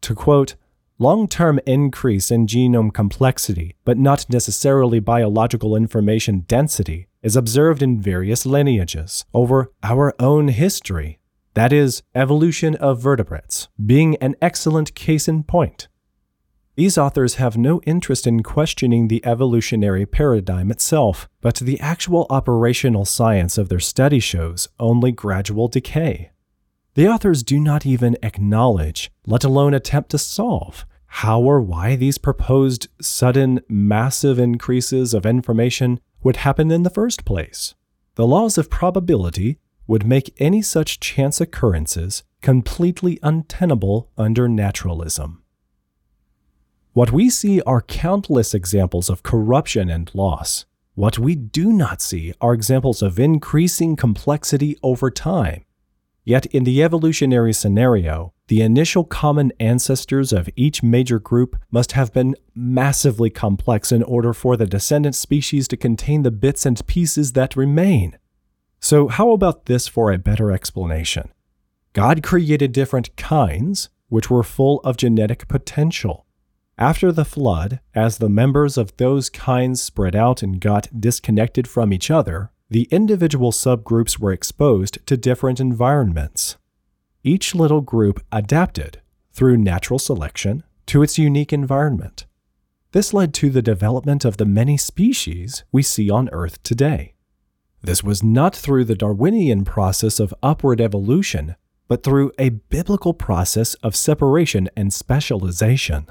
To 0.00 0.14
quote, 0.14 0.56
long 0.98 1.28
term 1.28 1.60
increase 1.66 2.30
in 2.30 2.46
genome 2.46 2.92
complexity, 2.92 3.76
but 3.84 3.98
not 3.98 4.28
necessarily 4.28 5.00
biological 5.00 5.76
information 5.76 6.40
density, 6.48 7.08
is 7.22 7.36
observed 7.36 7.82
in 7.82 8.00
various 8.00 8.44
lineages 8.44 9.24
over 9.32 9.70
our 9.82 10.14
own 10.18 10.48
history. 10.48 11.18
That 11.54 11.72
is, 11.72 12.02
evolution 12.14 12.76
of 12.76 13.00
vertebrates, 13.00 13.68
being 13.84 14.16
an 14.16 14.36
excellent 14.40 14.94
case 14.94 15.26
in 15.28 15.42
point. 15.42 15.88
These 16.76 16.96
authors 16.96 17.34
have 17.34 17.56
no 17.56 17.80
interest 17.82 18.24
in 18.24 18.44
questioning 18.44 19.08
the 19.08 19.24
evolutionary 19.26 20.06
paradigm 20.06 20.70
itself, 20.70 21.28
but 21.40 21.56
the 21.56 21.80
actual 21.80 22.26
operational 22.30 23.04
science 23.04 23.58
of 23.58 23.68
their 23.68 23.80
study 23.80 24.20
shows 24.20 24.68
only 24.78 25.10
gradual 25.10 25.66
decay. 25.66 26.30
The 26.98 27.06
authors 27.06 27.44
do 27.44 27.60
not 27.60 27.86
even 27.86 28.16
acknowledge, 28.24 29.12
let 29.24 29.44
alone 29.44 29.72
attempt 29.72 30.10
to 30.10 30.18
solve, 30.18 30.84
how 31.06 31.40
or 31.40 31.60
why 31.60 31.94
these 31.94 32.18
proposed 32.18 32.88
sudden, 33.00 33.60
massive 33.68 34.40
increases 34.40 35.14
of 35.14 35.24
information 35.24 36.00
would 36.24 36.38
happen 36.38 36.72
in 36.72 36.82
the 36.82 36.90
first 36.90 37.24
place. 37.24 37.76
The 38.16 38.26
laws 38.26 38.58
of 38.58 38.68
probability 38.68 39.60
would 39.86 40.04
make 40.04 40.34
any 40.40 40.60
such 40.60 40.98
chance 40.98 41.40
occurrences 41.40 42.24
completely 42.42 43.20
untenable 43.22 44.10
under 44.18 44.48
naturalism. 44.48 45.44
What 46.94 47.12
we 47.12 47.30
see 47.30 47.60
are 47.60 47.80
countless 47.80 48.54
examples 48.54 49.08
of 49.08 49.22
corruption 49.22 49.88
and 49.88 50.12
loss. 50.16 50.64
What 50.96 51.16
we 51.16 51.36
do 51.36 51.72
not 51.72 52.02
see 52.02 52.34
are 52.40 52.54
examples 52.54 53.02
of 53.02 53.20
increasing 53.20 53.94
complexity 53.94 54.76
over 54.82 55.12
time 55.12 55.64
Yet, 56.28 56.44
in 56.44 56.64
the 56.64 56.82
evolutionary 56.82 57.54
scenario, 57.54 58.34
the 58.48 58.60
initial 58.60 59.02
common 59.02 59.50
ancestors 59.58 60.30
of 60.30 60.50
each 60.56 60.82
major 60.82 61.18
group 61.18 61.56
must 61.70 61.92
have 61.92 62.12
been 62.12 62.36
massively 62.54 63.30
complex 63.30 63.90
in 63.90 64.02
order 64.02 64.34
for 64.34 64.54
the 64.54 64.66
descendant 64.66 65.14
species 65.14 65.66
to 65.68 65.76
contain 65.78 66.24
the 66.24 66.30
bits 66.30 66.66
and 66.66 66.86
pieces 66.86 67.32
that 67.32 67.56
remain. 67.56 68.18
So, 68.78 69.08
how 69.08 69.30
about 69.30 69.64
this 69.64 69.88
for 69.88 70.12
a 70.12 70.18
better 70.18 70.52
explanation? 70.52 71.30
God 71.94 72.22
created 72.22 72.72
different 72.72 73.16
kinds, 73.16 73.88
which 74.10 74.28
were 74.28 74.42
full 74.42 74.80
of 74.80 74.98
genetic 74.98 75.48
potential. 75.48 76.26
After 76.76 77.10
the 77.10 77.24
flood, 77.24 77.80
as 77.94 78.18
the 78.18 78.28
members 78.28 78.76
of 78.76 78.94
those 78.98 79.30
kinds 79.30 79.80
spread 79.80 80.14
out 80.14 80.42
and 80.42 80.60
got 80.60 81.00
disconnected 81.00 81.66
from 81.66 81.90
each 81.90 82.10
other, 82.10 82.50
the 82.70 82.86
individual 82.90 83.50
subgroups 83.50 84.18
were 84.18 84.32
exposed 84.32 84.98
to 85.06 85.16
different 85.16 85.58
environments. 85.58 86.56
Each 87.24 87.54
little 87.54 87.80
group 87.80 88.22
adapted, 88.30 89.00
through 89.32 89.56
natural 89.56 89.98
selection, 89.98 90.64
to 90.86 91.02
its 91.02 91.18
unique 91.18 91.52
environment. 91.52 92.26
This 92.92 93.14
led 93.14 93.32
to 93.34 93.50
the 93.50 93.62
development 93.62 94.24
of 94.24 94.36
the 94.36 94.44
many 94.44 94.76
species 94.76 95.64
we 95.72 95.82
see 95.82 96.10
on 96.10 96.28
Earth 96.30 96.62
today. 96.62 97.14
This 97.82 98.02
was 98.02 98.22
not 98.22 98.54
through 98.54 98.84
the 98.84 98.94
Darwinian 98.94 99.64
process 99.64 100.20
of 100.20 100.34
upward 100.42 100.80
evolution, 100.80 101.56
but 101.86 102.02
through 102.02 102.32
a 102.38 102.50
biblical 102.50 103.14
process 103.14 103.74
of 103.74 103.96
separation 103.96 104.68
and 104.76 104.92
specialization. 104.92 106.06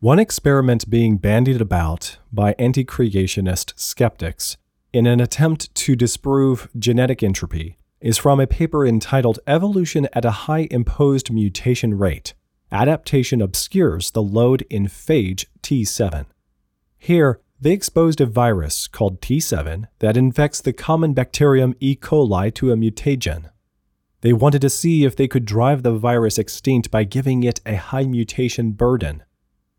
One 0.00 0.18
experiment 0.18 0.90
being 0.90 1.16
bandied 1.16 1.60
about 1.60 2.18
by 2.32 2.54
anti 2.58 2.84
creationist 2.84 3.72
skeptics 3.78 4.56
in 4.96 5.06
an 5.06 5.20
attempt 5.20 5.74
to 5.74 5.94
disprove 5.94 6.70
genetic 6.78 7.22
entropy 7.22 7.76
is 8.00 8.16
from 8.16 8.40
a 8.40 8.46
paper 8.46 8.86
entitled 8.86 9.38
Evolution 9.46 10.08
at 10.14 10.24
a 10.24 10.46
High 10.46 10.68
Imposed 10.70 11.30
Mutation 11.30 11.98
Rate 11.98 12.32
Adaptation 12.72 13.42
Obscures 13.42 14.12
the 14.12 14.22
Load 14.22 14.62
in 14.70 14.86
Phage 14.86 15.44
T7. 15.60 16.24
Here, 16.96 17.40
they 17.60 17.72
exposed 17.72 18.22
a 18.22 18.26
virus 18.26 18.88
called 18.88 19.20
T7 19.20 19.86
that 19.98 20.16
infects 20.16 20.62
the 20.62 20.72
common 20.72 21.12
bacterium 21.12 21.74
E. 21.78 21.94
coli 21.94 22.54
to 22.54 22.72
a 22.72 22.74
mutagen. 22.74 23.50
They 24.22 24.32
wanted 24.32 24.62
to 24.62 24.70
see 24.70 25.04
if 25.04 25.14
they 25.14 25.28
could 25.28 25.44
drive 25.44 25.82
the 25.82 25.92
virus 25.92 26.38
extinct 26.38 26.90
by 26.90 27.04
giving 27.04 27.42
it 27.42 27.60
a 27.66 27.76
high 27.76 28.04
mutation 28.04 28.70
burden. 28.70 29.24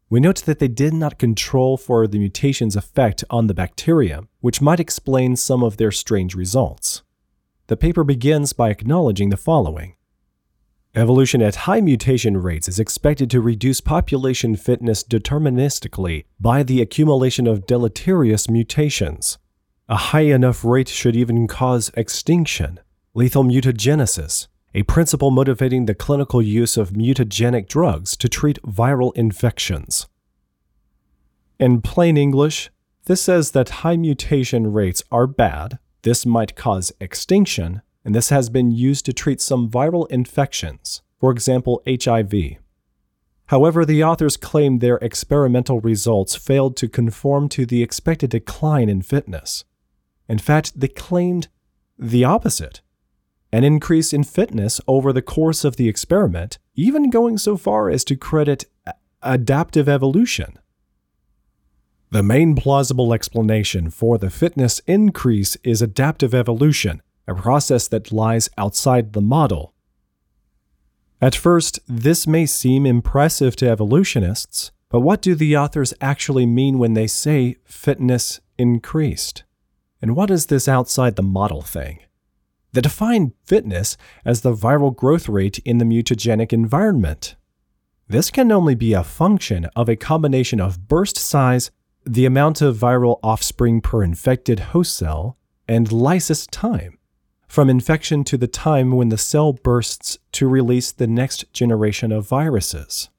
We 0.10 0.22
note 0.22 0.44
that 0.46 0.60
they 0.60 0.70
did 0.70 0.94
not 0.94 1.20
control 1.20 1.76
for 1.76 2.08
the 2.08 2.20
mutation's 2.20 2.78
effect 2.78 3.26
on 3.30 3.48
the 3.48 3.54
bacterium, 3.54 4.30
which 4.40 4.62
might 4.62 4.80
explain 4.80 5.36
some 5.36 5.64
of 5.64 5.76
their 5.76 5.92
strange 5.92 6.34
results. 6.34 7.02
The 7.68 7.76
paper 7.76 8.06
begins 8.06 8.54
by 8.54 8.70
acknowledging 8.70 9.30
the 9.30 9.38
following 9.38 9.96
Evolution 10.96 11.42
at 11.42 11.68
high 11.68 11.82
mutation 11.82 12.38
rates 12.38 12.70
is 12.70 12.80
expected 12.80 13.30
to 13.30 13.42
reduce 13.42 13.82
population 13.82 14.56
fitness 14.56 15.04
deterministically 15.04 16.24
by 16.40 16.64
the 16.64 16.82
accumulation 16.82 17.46
of 17.46 17.68
deleterious 17.68 18.50
mutations. 18.50 19.38
A 19.90 19.98
high 19.98 20.22
enough 20.22 20.64
rate 20.64 20.88
should 20.88 21.18
even 21.18 21.48
cause 21.48 21.92
extinction, 21.96 22.80
lethal 23.14 23.44
mutagenesis, 23.44 24.48
a 24.78 24.84
principle 24.84 25.32
motivating 25.32 25.88
the 25.88 25.96
clinical 25.96 26.40
use 26.40 26.78
of 26.78 26.92
mutagenic 26.92 27.68
drugs 27.68 28.16
to 28.16 28.30
treat 28.30 28.62
viral 28.62 29.12
infections. 29.16 30.06
In 31.60 31.82
plain 31.82 32.16
English, 32.16 32.70
this 33.06 33.20
says 33.20 33.52
that 33.52 33.82
high 33.82 33.98
mutation 33.98 34.72
rates 34.72 35.02
are 35.12 35.26
bad, 35.26 35.80
this 36.04 36.28
might 36.28 36.56
cause 36.56 36.92
extinction, 37.00 37.82
and 38.06 38.14
this 38.14 38.30
has 38.30 38.52
been 38.52 38.70
used 38.70 39.04
to 39.06 39.14
treat 39.14 39.42
some 39.42 39.68
viral 39.68 40.08
infections, 40.12 41.02
for 41.20 41.32
example, 41.32 41.82
HIV. 41.90 42.34
However, 43.48 43.84
the 43.84 44.04
authors 44.04 44.38
claim 44.38 44.78
their 44.78 44.98
experimental 44.98 45.82
results 45.82 46.36
failed 46.36 46.78
to 46.78 46.88
conform 46.88 47.50
to 47.50 47.66
the 47.66 47.82
expected 47.82 48.30
decline 48.30 48.90
in 48.90 49.02
fitness. 49.02 49.66
In 50.30 50.38
fact, 50.38 50.80
they 50.80 50.88
claimed 50.88 51.48
the 51.98 52.24
opposite 52.24 52.82
an 53.52 53.64
increase 53.64 54.14
in 54.14 54.24
fitness 54.24 54.82
over 54.88 55.14
the 55.14 55.22
course 55.22 55.64
of 55.64 55.78
the 55.78 55.88
experiment, 55.88 56.58
even 56.76 57.10
going 57.10 57.38
so 57.38 57.58
far 57.58 57.90
as 57.90 58.04
to 58.06 58.16
credit 58.16 58.66
adaptive 59.22 59.88
evolution. 59.88 60.60
The 62.12 62.24
main 62.24 62.56
plausible 62.56 63.14
explanation 63.14 63.90
for 63.90 64.18
the 64.18 64.30
fitness 64.30 64.80
increase 64.88 65.58
is 65.64 65.82
adaptive 65.82 66.34
evolution, 66.34 67.02
a 67.28 67.36
process 67.36 67.88
that 67.90 68.12
lies 68.12 68.50
outside 68.58 69.14
the 69.14 69.22
model. 69.22 69.74
At 71.20 71.36
first, 71.36 71.80
this 71.88 72.28
may 72.28 72.46
seem 72.46 72.86
impressive 72.86 73.56
to 73.58 73.70
evolutionists, 73.70 74.72
but 74.90 75.02
what 75.02 75.22
do 75.22 75.36
the 75.36 75.58
authors 75.58 75.94
actually 76.00 76.46
mean 76.46 76.80
when 76.80 76.94
they 76.94 77.08
say 77.08 77.58
fitness 77.66 78.40
increased? 78.58 79.44
And 80.02 80.16
what 80.16 80.32
is 80.32 80.46
this 80.46 80.68
outside 80.68 81.16
the 81.16 81.24
model 81.24 81.62
thing? 81.62 82.00
They 82.74 82.82
define 82.82 83.34
fitness 83.44 83.98
as 84.26 84.42
the 84.42 84.54
viral 84.54 84.96
growth 84.96 85.30
rate 85.30 85.60
in 85.60 85.78
the 85.78 85.86
mutagenic 85.86 86.52
environment. 86.54 87.36
This 88.08 88.32
can 88.32 88.52
only 88.52 88.76
be 88.76 88.94
a 88.94 89.04
function 89.04 89.66
of 89.76 89.90
a 89.90 89.96
combination 89.96 90.62
of 90.62 90.88
burst 90.88 91.18
size, 91.18 91.72
the 92.06 92.26
amount 92.26 92.62
of 92.62 92.78
viral 92.78 93.20
offspring 93.22 93.82
per 93.82 94.04
infected 94.04 94.60
host 94.60 94.96
cell, 94.96 95.38
and 95.68 95.92
lysis 95.92 96.48
time, 96.48 96.98
from 97.48 97.70
infection 97.70 98.24
to 98.24 98.38
the 98.38 98.48
time 98.48 98.92
when 98.92 99.10
the 99.10 99.18
cell 99.18 99.52
bursts 99.54 100.18
to 100.32 100.48
release 100.48 100.92
the 100.92 101.08
next 101.08 101.52
generation 101.52 102.12
of 102.12 102.28
viruses. 102.28 103.10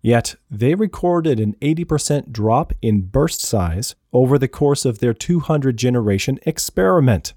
Yet, 0.00 0.34
they 0.50 0.74
recorded 0.74 1.38
an 1.38 1.54
80% 1.60 2.32
drop 2.32 2.72
in 2.82 3.02
burst 3.02 3.40
size 3.40 3.94
over 4.12 4.38
the 4.38 4.48
course 4.48 4.84
of 4.84 4.98
their 4.98 5.14
200 5.14 5.76
generation 5.76 6.38
experiment. 6.44 7.34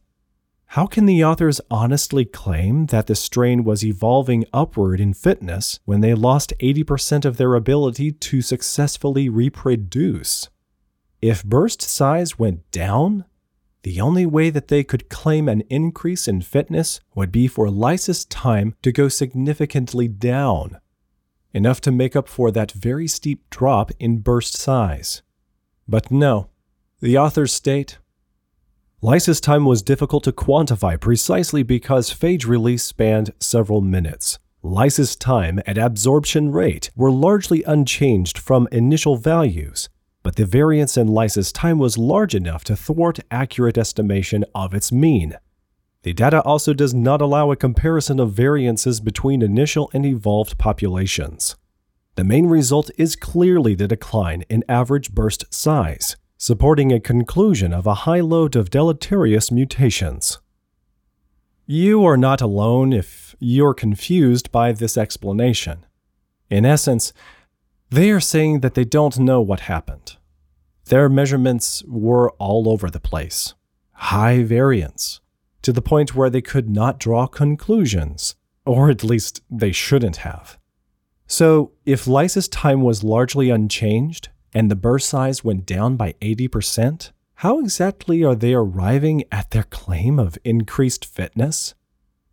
How 0.76 0.88
can 0.88 1.06
the 1.06 1.24
authors 1.24 1.62
honestly 1.72 2.26
claim 2.26 2.88
that 2.88 3.08
the 3.08 3.16
strain 3.16 3.64
was 3.64 3.86
evolving 3.86 4.44
upward 4.52 5.00
in 5.00 5.14
fitness 5.14 5.80
when 5.86 6.02
they 6.02 6.14
lost 6.14 6.52
80% 6.60 7.24
of 7.24 7.38
their 7.38 7.56
ability 7.56 8.12
to 8.12 8.42
successfully 8.42 9.30
reproduce? 9.30 10.50
If 11.22 11.46
burst 11.46 11.82
size 11.82 12.38
went 12.38 12.70
down, 12.72 13.24
the 13.84 14.02
only 14.02 14.26
way 14.26 14.50
that 14.50 14.68
they 14.68 14.84
could 14.84 15.08
claim 15.08 15.48
an 15.48 15.62
increase 15.70 16.28
in 16.28 16.42
fitness 16.42 17.00
would 17.16 17.32
be 17.32 17.48
for 17.48 17.70
lysis 17.70 18.26
time 18.26 18.76
to 18.82 18.92
go 18.92 19.08
significantly 19.08 20.10
down, 20.10 20.82
enough 21.54 21.80
to 21.80 21.92
make 21.94 22.18
up 22.18 22.28
for 22.28 22.52
that 22.52 22.74
very 22.74 23.08
steep 23.08 23.50
drop 23.50 23.92
in 23.98 24.18
burst 24.18 24.58
size. 24.58 25.22
But 25.88 26.12
no, 26.12 26.50
the 27.00 27.18
authors 27.18 27.54
state 27.54 27.98
Lysis 29.06 29.40
time 29.40 29.66
was 29.66 29.84
difficult 29.84 30.24
to 30.24 30.32
quantify 30.32 31.00
precisely 31.00 31.62
because 31.62 32.12
phage 32.12 32.48
release 32.48 32.84
spanned 32.84 33.32
several 33.40 33.80
minutes. 33.80 34.40
Lysis 34.64 35.16
time 35.16 35.62
and 35.68 35.78
absorption 35.78 36.52
rate 36.52 36.90
were 36.96 37.12
largely 37.12 37.62
unchanged 37.68 38.36
from 38.40 38.68
initial 38.72 39.16
values, 39.16 39.90
but 40.24 40.38
the 40.38 40.46
variance 40.48 40.98
in 40.98 41.08
lysis 41.08 41.52
time 41.52 41.78
was 41.78 42.00
large 42.00 42.34
enough 42.34 42.64
to 42.64 42.76
thwart 42.76 43.20
accurate 43.30 43.78
estimation 43.78 44.44
of 44.56 44.74
its 44.74 44.92
mean. 44.92 45.36
The 46.02 46.14
data 46.14 46.42
also 46.42 46.74
does 46.74 46.96
not 46.96 47.22
allow 47.22 47.52
a 47.52 47.56
comparison 47.56 48.20
of 48.20 48.34
variances 48.34 49.02
between 49.02 49.44
initial 49.44 49.92
and 49.94 50.04
evolved 50.04 50.58
populations. 50.58 51.56
The 52.16 52.24
main 52.24 52.48
result 52.48 52.90
is 52.98 53.16
clearly 53.16 53.76
the 53.76 53.88
decline 53.88 54.46
in 54.50 54.64
average 54.68 55.12
burst 55.12 55.54
size 55.54 56.16
supporting 56.38 56.92
a 56.92 57.00
conclusion 57.00 57.74
of 57.74 57.88
a 57.88 58.02
high 58.06 58.20
load 58.20 58.56
of 58.56 58.70
deleterious 58.70 59.52
mutations. 59.52 60.40
You 61.66 62.06
are 62.06 62.18
not 62.18 62.42
alone 62.42 62.94
if 62.94 63.36
you're 63.40 63.74
confused 63.74 64.52
by 64.52 64.72
this 64.72 64.98
explanation. 64.98 65.86
In 66.50 66.66
essence, 66.66 67.14
they 67.90 68.12
are 68.12 68.20
saying 68.20 68.60
that 68.60 68.74
they 68.74 68.86
don't 68.86 69.18
know 69.18 69.42
what 69.42 69.62
happened. 69.62 70.18
Their 70.86 71.10
measurements 71.10 71.84
were 71.88 72.32
all 72.34 72.70
over 72.70 72.90
the 72.90 73.00
place, 73.00 73.56
high 73.94 74.44
variance, 74.44 75.22
to 75.64 75.72
the 75.72 75.82
point 75.82 76.14
where 76.14 76.30
they 76.30 76.42
could 76.42 76.70
not 76.70 77.00
draw 77.00 77.26
conclusions, 77.26 78.36
or 78.66 78.90
at 78.92 79.04
least 79.04 79.42
they 79.50 79.72
shouldn't 79.72 80.18
have. 80.18 80.60
So, 81.26 81.72
if 81.88 82.06
lysis 82.06 82.48
time 82.48 82.82
was 82.82 83.04
largely 83.04 83.50
unchanged, 83.50 84.30
and 84.56 84.72
the 84.72 84.76
burst 84.76 85.10
size 85.10 85.44
went 85.44 85.66
down 85.66 85.98
by 85.98 86.14
80%, 86.22 87.12
how 87.40 87.60
exactly 87.60 88.24
are 88.24 88.34
they 88.34 88.54
arriving 88.54 89.26
at 89.30 89.52
their 89.52 89.64
claim 89.64 90.18
of 90.18 90.38
increased 90.46 91.04
fitness? 91.04 91.76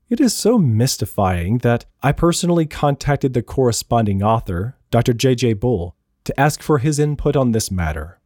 It 0.09 0.21
is 0.21 0.33
so 0.33 0.57
mystifying 0.57 1.59
that 1.59 1.87
I 2.01 2.13
personally 2.13 2.67
contacted 2.67 3.35
the 3.35 3.43
corresponding 3.43 4.23
author, 4.23 4.77
Dr. 4.93 5.13
J.J. 5.13 5.55
Bull, 5.55 5.97
to 6.23 6.41
ask 6.41 6.63
for 6.63 6.79
his 6.79 7.01
input 7.01 7.35
on 7.35 7.51
this 7.51 7.73
matter. 7.73 8.21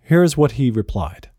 Here's 0.00 0.36
what 0.36 0.52
he 0.52 0.70
replied. 0.70 1.30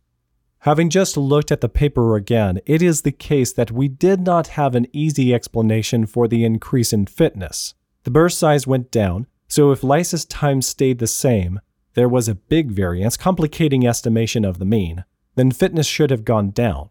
Having 0.59 0.89
just 0.89 1.15
looked 1.15 1.51
at 1.51 1.61
the 1.61 1.69
paper 1.69 2.15
again, 2.15 2.59
it 2.65 2.81
is 2.81 3.01
the 3.01 3.11
case 3.11 3.53
that 3.53 3.71
we 3.71 3.87
did 3.87 4.21
not 4.21 4.47
have 4.47 4.73
an 4.73 4.87
easy 4.93 5.33
explanation 5.33 6.07
for 6.07 6.27
the 6.27 6.43
increase 6.43 6.91
in 6.91 7.05
fitness. 7.05 7.75
The 8.03 8.11
burst 8.11 8.39
size 8.39 8.65
went 8.65 8.89
down, 8.89 9.27
so 9.47 9.71
if 9.71 9.83
lysis 9.83 10.25
time 10.25 10.63
stayed 10.63 10.97
the 10.97 11.07
same, 11.07 11.59
there 11.95 12.09
was 12.09 12.27
a 12.27 12.35
big 12.35 12.71
variance 12.71 13.17
complicating 13.17 13.85
estimation 13.85 14.43
of 14.45 14.59
the 14.59 14.65
mean, 14.65 15.03
then 15.35 15.51
fitness 15.51 15.87
should 15.87 16.09
have 16.11 16.25
gone 16.25 16.51
down. 16.51 16.89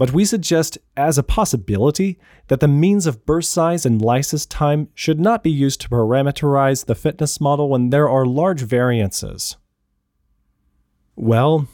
but 0.00 0.14
we 0.14 0.24
suggest 0.24 0.78
as 0.96 1.18
a 1.18 1.22
possibility 1.22 2.18
that 2.48 2.60
the 2.60 2.66
means 2.66 3.06
of 3.06 3.26
burst 3.26 3.50
size 3.52 3.84
and 3.84 4.00
lysis 4.00 4.46
time 4.46 4.88
should 4.94 5.20
not 5.20 5.42
be 5.42 5.50
used 5.50 5.78
to 5.78 5.90
parameterize 5.90 6.86
the 6.86 6.94
fitness 6.94 7.38
model 7.38 7.68
when 7.68 7.90
there 7.90 8.08
are 8.08 8.24
large 8.24 8.62
variances. 8.62 9.58
Well, 11.16 11.68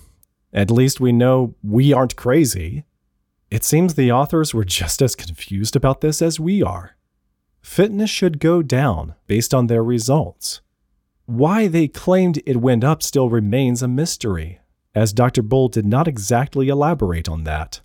at 0.52 0.72
least 0.72 0.98
we 0.98 1.12
know 1.12 1.54
we 1.62 1.92
aren't 1.92 2.16
crazy. 2.16 2.84
It 3.48 3.62
seems 3.62 3.94
the 3.94 4.10
authors 4.10 4.52
were 4.52 4.64
just 4.64 5.00
as 5.00 5.14
confused 5.14 5.76
about 5.76 6.00
this 6.00 6.20
as 6.20 6.40
we 6.40 6.64
are. 6.64 6.96
Fitness 7.62 8.10
should 8.10 8.40
go 8.40 8.60
down 8.60 9.14
based 9.28 9.54
on 9.54 9.68
their 9.68 9.84
results. 9.84 10.62
Why 11.26 11.66
they 11.66 11.88
claimed 11.88 12.40
it 12.46 12.58
went 12.58 12.84
up 12.84 13.02
still 13.02 13.28
remains 13.28 13.82
a 13.82 13.88
mystery, 13.88 14.60
as 14.94 15.12
Dr. 15.12 15.42
Bull 15.42 15.68
did 15.68 15.84
not 15.84 16.06
exactly 16.06 16.68
elaborate 16.68 17.28
on 17.28 17.42
that. 17.42 17.80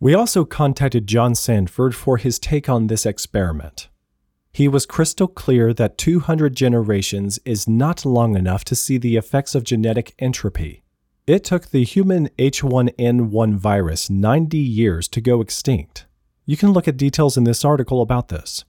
We 0.00 0.14
also 0.14 0.46
contacted 0.46 1.06
John 1.06 1.34
Sanford 1.34 1.94
for 1.94 2.16
his 2.16 2.38
take 2.38 2.68
on 2.68 2.86
this 2.86 3.04
experiment. 3.04 3.88
He 4.52 4.68
was 4.68 4.86
crystal 4.86 5.28
clear 5.28 5.72
that 5.74 5.98
200 5.98 6.56
generations 6.56 7.38
is 7.44 7.68
not 7.68 8.04
long 8.04 8.36
enough 8.36 8.64
to 8.64 8.74
see 8.74 8.96
the 8.96 9.16
effects 9.16 9.54
of 9.54 9.62
genetic 9.62 10.14
entropy. 10.18 10.82
It 11.26 11.44
took 11.44 11.66
the 11.66 11.84
human 11.84 12.28
H1N1 12.38 13.54
virus 13.54 14.10
90 14.10 14.58
years 14.58 15.08
to 15.08 15.20
go 15.20 15.40
extinct. 15.40 16.06
You 16.46 16.56
can 16.56 16.72
look 16.72 16.88
at 16.88 16.96
details 16.96 17.36
in 17.36 17.44
this 17.44 17.64
article 17.64 18.02
about 18.02 18.28
this. 18.28 18.64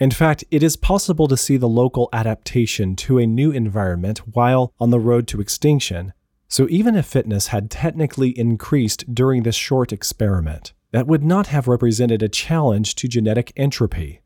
In 0.00 0.10
fact, 0.10 0.44
it 0.50 0.62
is 0.62 0.76
possible 0.76 1.26
to 1.28 1.36
see 1.36 1.56
the 1.56 1.68
local 1.68 2.08
adaptation 2.12 2.94
to 2.96 3.18
a 3.18 3.26
new 3.26 3.50
environment 3.50 4.20
while 4.34 4.72
on 4.78 4.90
the 4.90 5.00
road 5.00 5.26
to 5.28 5.40
extinction 5.40 6.12
so 6.48 6.66
even 6.70 6.96
if 6.96 7.06
fitness 7.06 7.48
had 7.48 7.70
technically 7.70 8.30
increased 8.38 9.14
during 9.14 9.42
this 9.42 9.54
short 9.54 9.92
experiment, 9.92 10.72
that 10.92 11.06
would 11.06 11.22
not 11.22 11.48
have 11.48 11.68
represented 11.68 12.22
a 12.22 12.28
challenge 12.28 12.94
to 12.94 13.06
genetic 13.06 13.52
entropy. 13.54 14.22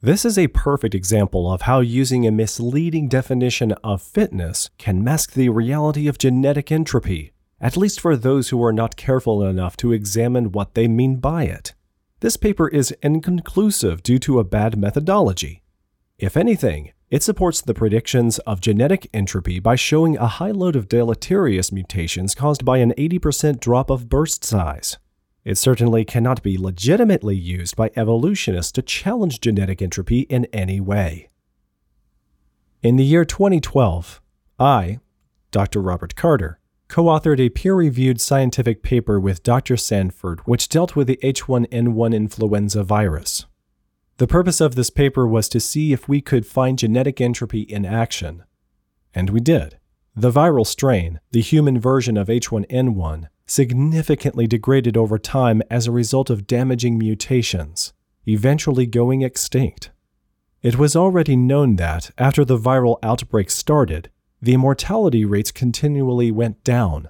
This 0.00 0.24
is 0.24 0.38
a 0.38 0.46
perfect 0.46 0.94
example 0.94 1.50
of 1.50 1.62
how 1.62 1.80
using 1.80 2.24
a 2.24 2.30
misleading 2.30 3.08
definition 3.08 3.72
of 3.82 4.00
fitness 4.00 4.70
can 4.78 5.02
mask 5.02 5.32
the 5.32 5.48
reality 5.48 6.06
of 6.06 6.18
genetic 6.18 6.70
entropy, 6.70 7.32
at 7.60 7.76
least 7.76 7.98
for 7.98 8.16
those 8.16 8.50
who 8.50 8.62
are 8.62 8.72
not 8.72 8.94
careful 8.94 9.42
enough 9.42 9.76
to 9.78 9.90
examine 9.90 10.52
what 10.52 10.74
they 10.74 10.86
mean 10.86 11.16
by 11.16 11.44
it. 11.44 11.74
This 12.20 12.36
paper 12.36 12.66
is 12.66 12.90
inconclusive 13.00 14.02
due 14.02 14.18
to 14.20 14.40
a 14.40 14.44
bad 14.44 14.76
methodology. 14.76 15.62
If 16.18 16.36
anything, 16.36 16.90
it 17.10 17.22
supports 17.22 17.60
the 17.60 17.74
predictions 17.74 18.40
of 18.40 18.60
genetic 18.60 19.08
entropy 19.14 19.60
by 19.60 19.76
showing 19.76 20.16
a 20.16 20.26
high 20.26 20.50
load 20.50 20.74
of 20.74 20.88
deleterious 20.88 21.70
mutations 21.70 22.34
caused 22.34 22.64
by 22.64 22.78
an 22.78 22.92
80% 22.98 23.60
drop 23.60 23.88
of 23.88 24.08
burst 24.08 24.44
size. 24.44 24.98
It 25.44 25.58
certainly 25.58 26.04
cannot 26.04 26.42
be 26.42 26.58
legitimately 26.58 27.36
used 27.36 27.76
by 27.76 27.92
evolutionists 27.94 28.72
to 28.72 28.82
challenge 28.82 29.40
genetic 29.40 29.80
entropy 29.80 30.22
in 30.22 30.46
any 30.46 30.80
way. 30.80 31.30
In 32.82 32.96
the 32.96 33.04
year 33.04 33.24
2012, 33.24 34.20
I, 34.58 34.98
Dr. 35.52 35.80
Robert 35.80 36.16
Carter, 36.16 36.58
co 36.88 37.04
authored 37.04 37.40
a 37.40 37.50
peer 37.50 37.74
reviewed 37.74 38.20
scientific 38.20 38.82
paper 38.82 39.20
with 39.20 39.42
Dr. 39.42 39.76
Sanford 39.76 40.40
which 40.44 40.68
dealt 40.68 40.96
with 40.96 41.06
the 41.06 41.18
H1N1 41.22 42.14
influenza 42.14 42.82
virus. 42.82 43.46
The 44.16 44.26
purpose 44.26 44.60
of 44.60 44.74
this 44.74 44.90
paper 44.90 45.26
was 45.26 45.48
to 45.50 45.60
see 45.60 45.92
if 45.92 46.08
we 46.08 46.20
could 46.20 46.46
find 46.46 46.78
genetic 46.78 47.20
entropy 47.20 47.60
in 47.60 47.84
action. 47.84 48.42
And 49.14 49.30
we 49.30 49.40
did. 49.40 49.78
The 50.16 50.32
viral 50.32 50.66
strain, 50.66 51.20
the 51.30 51.40
human 51.40 51.78
version 51.78 52.16
of 52.16 52.26
H1N1, 52.26 53.28
significantly 53.46 54.48
degraded 54.48 54.96
over 54.96 55.18
time 55.18 55.62
as 55.70 55.86
a 55.86 55.92
result 55.92 56.30
of 56.30 56.46
damaging 56.46 56.98
mutations, 56.98 57.92
eventually 58.26 58.86
going 58.86 59.22
extinct. 59.22 59.90
It 60.60 60.76
was 60.76 60.96
already 60.96 61.36
known 61.36 61.76
that, 61.76 62.10
after 62.18 62.44
the 62.44 62.58
viral 62.58 62.98
outbreak 63.02 63.48
started, 63.50 64.10
the 64.40 64.56
mortality 64.56 65.24
rates 65.24 65.50
continually 65.50 66.30
went 66.30 66.62
down. 66.62 67.08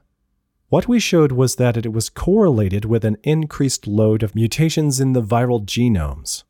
What 0.70 0.88
we 0.88 0.98
showed 0.98 1.32
was 1.32 1.56
that 1.56 1.76
it 1.76 1.92
was 1.92 2.10
correlated 2.10 2.84
with 2.84 3.04
an 3.04 3.16
increased 3.22 3.86
load 3.86 4.22
of 4.22 4.34
mutations 4.34 5.00
in 5.00 5.12
the 5.12 5.22
viral 5.22 5.64
genomes. 5.64 6.44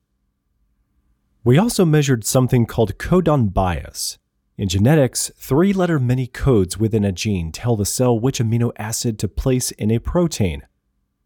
We 1.45 1.59
also 1.59 1.85
measured 1.85 2.25
something 2.25 2.67
called 2.67 2.99
codon 2.99 3.53
bias. 3.53 4.19
In 4.57 4.69
genetics, 4.69 5.31
three 5.37 5.73
letter 5.73 6.01
mini 6.01 6.27
codes 6.27 6.79
within 6.79 7.05
a 7.05 7.13
gene 7.13 7.53
tell 7.53 7.77
the 7.77 7.87
cell 7.87 8.19
which 8.19 8.41
amino 8.41 8.73
acid 8.77 9.19
to 9.21 9.29
place 9.29 9.71
in 9.73 9.91
a 9.93 10.01
protein. 10.01 10.63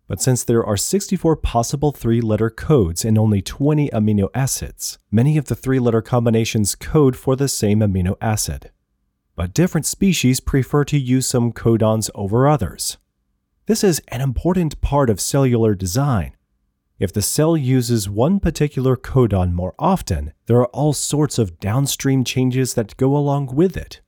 But 0.06 0.20
since 0.20 0.44
there 0.44 0.64
are 0.64 0.76
64 0.76 1.36
possible 1.36 1.92
three 1.92 2.20
letter 2.20 2.50
codes 2.50 3.06
and 3.06 3.16
only 3.16 3.40
20 3.40 3.88
amino 3.88 4.28
acids, 4.34 4.98
many 5.10 5.38
of 5.38 5.46
the 5.46 5.54
three 5.54 5.78
letter 5.78 6.02
combinations 6.02 6.74
code 6.74 7.16
for 7.16 7.36
the 7.36 7.48
same 7.48 7.80
amino 7.80 8.16
acid. 8.20 8.70
But 9.34 9.54
different 9.54 9.86
species 9.86 10.40
prefer 10.40 10.84
to 10.84 10.98
use 10.98 11.26
some 11.26 11.52
codons 11.52 12.10
over 12.14 12.46
others. 12.46 12.98
This 13.66 13.82
is 13.82 14.02
an 14.08 14.20
important 14.20 14.80
part 14.80 15.08
of 15.08 15.20
cellular 15.20 15.74
design 15.74 16.34
if 17.02 17.12
the 17.12 17.20
cell 17.20 17.56
uses 17.56 18.08
one 18.08 18.38
particular 18.38 18.96
codon 18.96 19.52
more 19.52 19.74
often, 19.76 20.32
there 20.46 20.58
are 20.58 20.68
all 20.68 20.92
sorts 20.92 21.36
of 21.36 21.58
downstream 21.58 22.22
changes 22.22 22.74
that 22.74 22.96
go 22.96 23.16
along 23.16 23.56
with 23.56 23.76
it. 23.76 24.00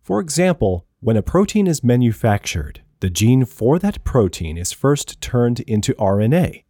For 0.00 0.20
example, 0.20 0.86
when 1.00 1.18
a 1.18 1.22
protein 1.22 1.66
is 1.66 1.84
manufactured, 1.84 2.80
the 3.00 3.10
gene 3.10 3.44
for 3.44 3.78
that 3.80 4.04
protein 4.04 4.56
is 4.56 4.72
first 4.72 5.20
turned 5.20 5.60
into 5.60 5.92
RNA. 5.96 6.64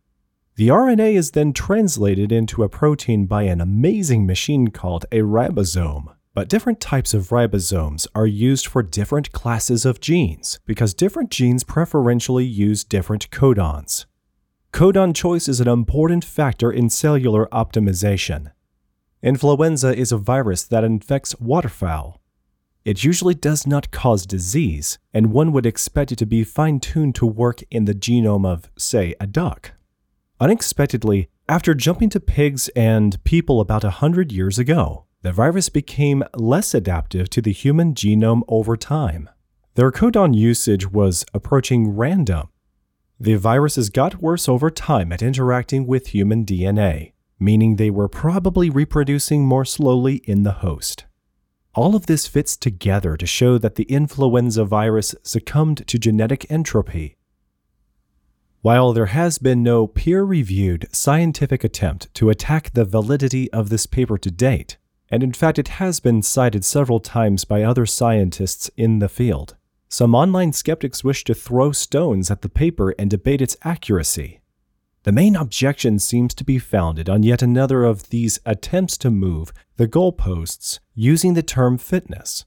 The 0.56 0.68
RNA 0.68 1.14
is 1.14 1.30
then 1.30 1.52
translated 1.52 2.32
into 2.32 2.64
a 2.64 2.68
protein 2.68 3.26
by 3.26 3.44
an 3.44 3.60
amazing 3.60 4.26
machine 4.26 4.72
called 4.72 5.06
a 5.12 5.18
ribosome. 5.18 6.12
But 6.40 6.48
different 6.48 6.81
types 6.81 7.12
of 7.12 7.29
ribosomes 7.29 8.07
are 8.14 8.26
used 8.26 8.66
for 8.66 8.83
different 8.83 9.31
classes 9.31 9.85
of 9.85 10.00
genes 10.00 10.59
because 10.64 10.94
different 10.94 11.31
genes 11.31 11.64
preferentially 11.64 12.46
use 12.46 12.83
different 12.83 13.29
codons. 13.29 14.07
Codon 14.72 15.14
choice 15.14 15.50
is 15.50 15.61
an 15.61 15.68
important 15.68 16.24
factor 16.24 16.72
in 16.72 16.88
cellular 16.88 17.46
optimization. 17.53 18.53
Influenza 19.22 19.94
is 19.94 20.12
a 20.12 20.16
virus 20.16 20.62
that 20.62 20.83
infects 20.83 21.38
waterfowl. 21.38 22.18
It 22.87 23.05
usually 23.05 23.35
does 23.35 23.66
not 23.66 23.90
cause 23.90 24.24
disease, 24.24 24.98
and 25.12 25.35
one 25.35 25.53
would 25.53 25.66
expect 25.66 26.11
it 26.11 26.16
to 26.20 26.24
be 26.24 26.42
fine 26.42 26.81
tuned 26.81 27.16
to 27.16 27.26
work 27.26 27.61
in 27.70 27.85
the 27.85 27.94
genome 27.94 28.46
of, 28.46 28.70
say, 28.79 29.14
a 29.20 29.26
duck. 29.26 29.72
Unexpectedly, 30.40 31.29
after 31.50 31.74
jumping 31.74 32.09
to 32.09 32.18
pigs 32.18 32.70
and 32.70 33.22
people 33.24 33.61
about 33.61 33.85
a 33.85 33.90
hundred 33.90 34.33
years 34.33 34.59
ago, 34.59 35.05
the 35.22 35.33
virus 35.33 35.68
became 35.68 36.24
less 36.35 36.74
adaptive 36.74 37.28
to 37.30 37.42
the 37.42 37.52
human 37.52 37.94
genome 37.94 38.42
over 38.48 38.76
time. 38.76 39.28
Their 39.74 39.92
codon 39.92 40.35
usage 40.35 40.90
was 40.90 41.24
approaching 41.35 41.90
random, 41.90 42.48
the 43.22 43.35
viruses 43.35 43.90
got 43.90 44.22
worse 44.22 44.48
over 44.48 44.70
time 44.70 45.12
at 45.12 45.20
interacting 45.20 45.87
with 45.87 46.09
human 46.09 46.46
DNA, 46.46 47.12
meaning 47.38 47.76
they 47.76 47.90
were 47.90 48.09
probably 48.09 48.70
reproducing 48.70 49.44
more 49.44 49.66
slowly 49.66 50.22
in 50.24 50.42
the 50.42 50.64
host. 50.64 51.04
All 51.74 51.94
of 51.94 52.06
this 52.06 52.26
fits 52.26 52.56
together 52.56 53.18
to 53.18 53.26
show 53.26 53.59
that 53.59 53.74
the 53.74 53.85
influenza 53.85 54.64
virus 54.64 55.14
succumbed 55.22 55.87
to 55.87 55.98
genetic 55.98 56.50
entropy. 56.50 57.18
While 58.62 58.94
there 58.94 59.06
has 59.06 59.37
been 59.37 59.62
no 59.62 59.87
peer 59.87 60.22
reviewed 60.24 60.88
scientific 60.90 61.62
attempt 61.62 62.12
to 62.14 62.30
attack 62.30 62.72
the 62.72 62.87
validity 62.87 63.52
of 63.52 63.68
this 63.68 63.85
paper 63.85 64.16
to 64.16 64.30
date, 64.30 64.78
and 65.11 65.23
in 65.23 65.33
fact 65.33 65.59
it 65.59 65.68
has 65.68 66.01
been 66.01 66.23
cited 66.23 66.64
several 66.64 67.01
times 67.01 67.44
by 67.44 67.62
other 67.62 67.87
scientists 67.87 68.70
in 68.77 68.99
the 69.01 69.09
field, 69.09 69.57
some 69.88 70.14
online 70.14 70.53
skeptics 70.53 71.03
wish 71.03 71.25
to 71.25 71.35
throw 71.35 71.73
stones 71.73 72.31
at 72.31 72.42
the 72.42 72.49
paper 72.49 72.94
and 72.99 73.11
debate 73.11 73.42
its 73.42 73.57
accuracy. 73.62 74.40
The 75.03 75.12
main 75.12 75.35
objection 75.35 75.99
seems 75.99 76.35
to 76.35 76.44
be 76.44 76.59
founded 76.59 77.09
on 77.09 77.23
yet 77.23 77.42
another 77.42 77.85
of 77.85 78.11
these 78.11 78.38
attempts 78.44 78.96
to 78.99 79.11
move 79.11 79.53
the 79.77 79.88
goalposts 79.88 80.79
using 80.94 81.35
the 81.35 81.42
term 81.42 81.79
fitness. 81.79 82.44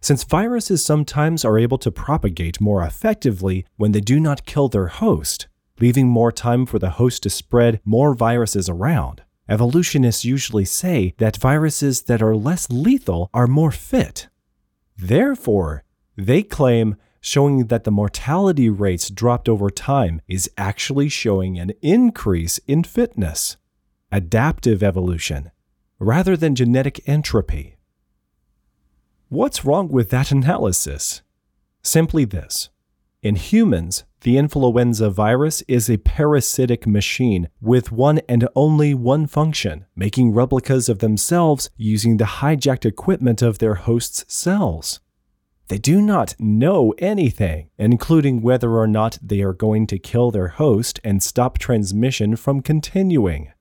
Since 0.00 0.24
viruses 0.24 0.82
sometimes 0.82 1.44
are 1.44 1.58
able 1.58 1.78
to 1.78 1.90
propagate 1.90 2.60
more 2.60 2.82
effectively 2.82 3.66
when 3.76 3.92
they 3.92 4.00
do 4.00 4.18
not 4.18 4.46
kill 4.46 4.68
their 4.68 4.86
host, 4.86 5.48
leaving 5.80 6.08
more 6.08 6.32
time 6.32 6.64
for 6.64 6.78
the 6.78 6.90
host 6.90 7.24
to 7.24 7.30
spread 7.30 7.80
more 7.84 8.14
viruses 8.14 8.68
around, 8.68 9.22
evolutionists 9.50 10.24
usually 10.24 10.64
say 10.64 11.14
that 11.18 11.36
viruses 11.36 12.02
that 12.02 12.22
are 12.22 12.36
less 12.36 12.70
lethal 12.70 13.28
are 13.34 13.46
more 13.46 13.72
fit. 13.72 14.28
Therefore, 14.96 15.84
they 16.16 16.42
claim 16.42 16.96
showing 17.20 17.66
that 17.66 17.84
the 17.84 17.90
mortality 17.90 18.70
rates 18.70 19.10
dropped 19.10 19.48
over 19.48 19.68
time 19.68 20.22
is 20.28 20.50
actually 20.56 21.08
showing 21.08 21.58
an 21.58 21.72
increase 21.82 22.58
in 22.66 22.84
fitness, 22.84 23.56
adaptive 24.10 24.82
evolution, 24.82 25.50
rather 25.98 26.36
than 26.36 26.54
genetic 26.54 27.06
entropy. 27.06 27.76
What's 29.28 29.64
wrong 29.64 29.88
with 29.88 30.10
that 30.10 30.30
analysis? 30.30 31.22
Simply 31.82 32.24
this 32.24 32.70
In 33.22 33.36
humans, 33.36 34.04
the 34.22 34.36
influenza 34.36 35.08
virus 35.08 35.62
is 35.66 35.88
a 35.88 35.96
parasitic 35.98 36.86
machine 36.86 37.48
with 37.60 37.90
one 37.90 38.20
and 38.28 38.46
only 38.54 38.92
one 38.92 39.26
function 39.26 39.86
making 39.96 40.32
replicas 40.32 40.88
of 40.88 40.98
themselves 40.98 41.70
using 41.76 42.16
the 42.16 42.24
hijacked 42.24 42.84
equipment 42.84 43.40
of 43.40 43.58
their 43.58 43.74
host's 43.74 44.24
cells. 44.32 45.00
They 45.68 45.78
do 45.78 46.02
not 46.02 46.34
know 46.38 46.92
anything, 46.98 47.70
including 47.78 48.42
whether 48.42 48.72
or 48.72 48.88
not 48.88 49.18
they 49.22 49.40
are 49.40 49.52
going 49.52 49.86
to 49.86 49.98
kill 49.98 50.30
their 50.30 50.48
host 50.48 50.98
and 51.04 51.22
stop 51.22 51.58
transmission 51.58 52.34
from 52.36 52.60
continuing. 52.60 53.52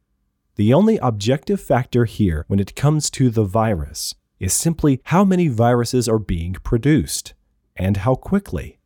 The 0.55 0.73
only 0.73 0.97
objective 0.97 1.61
factor 1.61 2.05
here 2.05 2.45
when 2.47 2.59
it 2.59 2.75
comes 2.75 3.09
to 3.11 3.29
the 3.29 3.45
virus 3.45 4.15
is 4.39 4.53
simply 4.53 5.01
how 5.05 5.23
many 5.23 5.47
viruses 5.47 6.09
are 6.09 6.19
being 6.19 6.53
produced 6.53 7.33
and 7.75 7.97
how 7.97 8.15
quickly. 8.15 8.78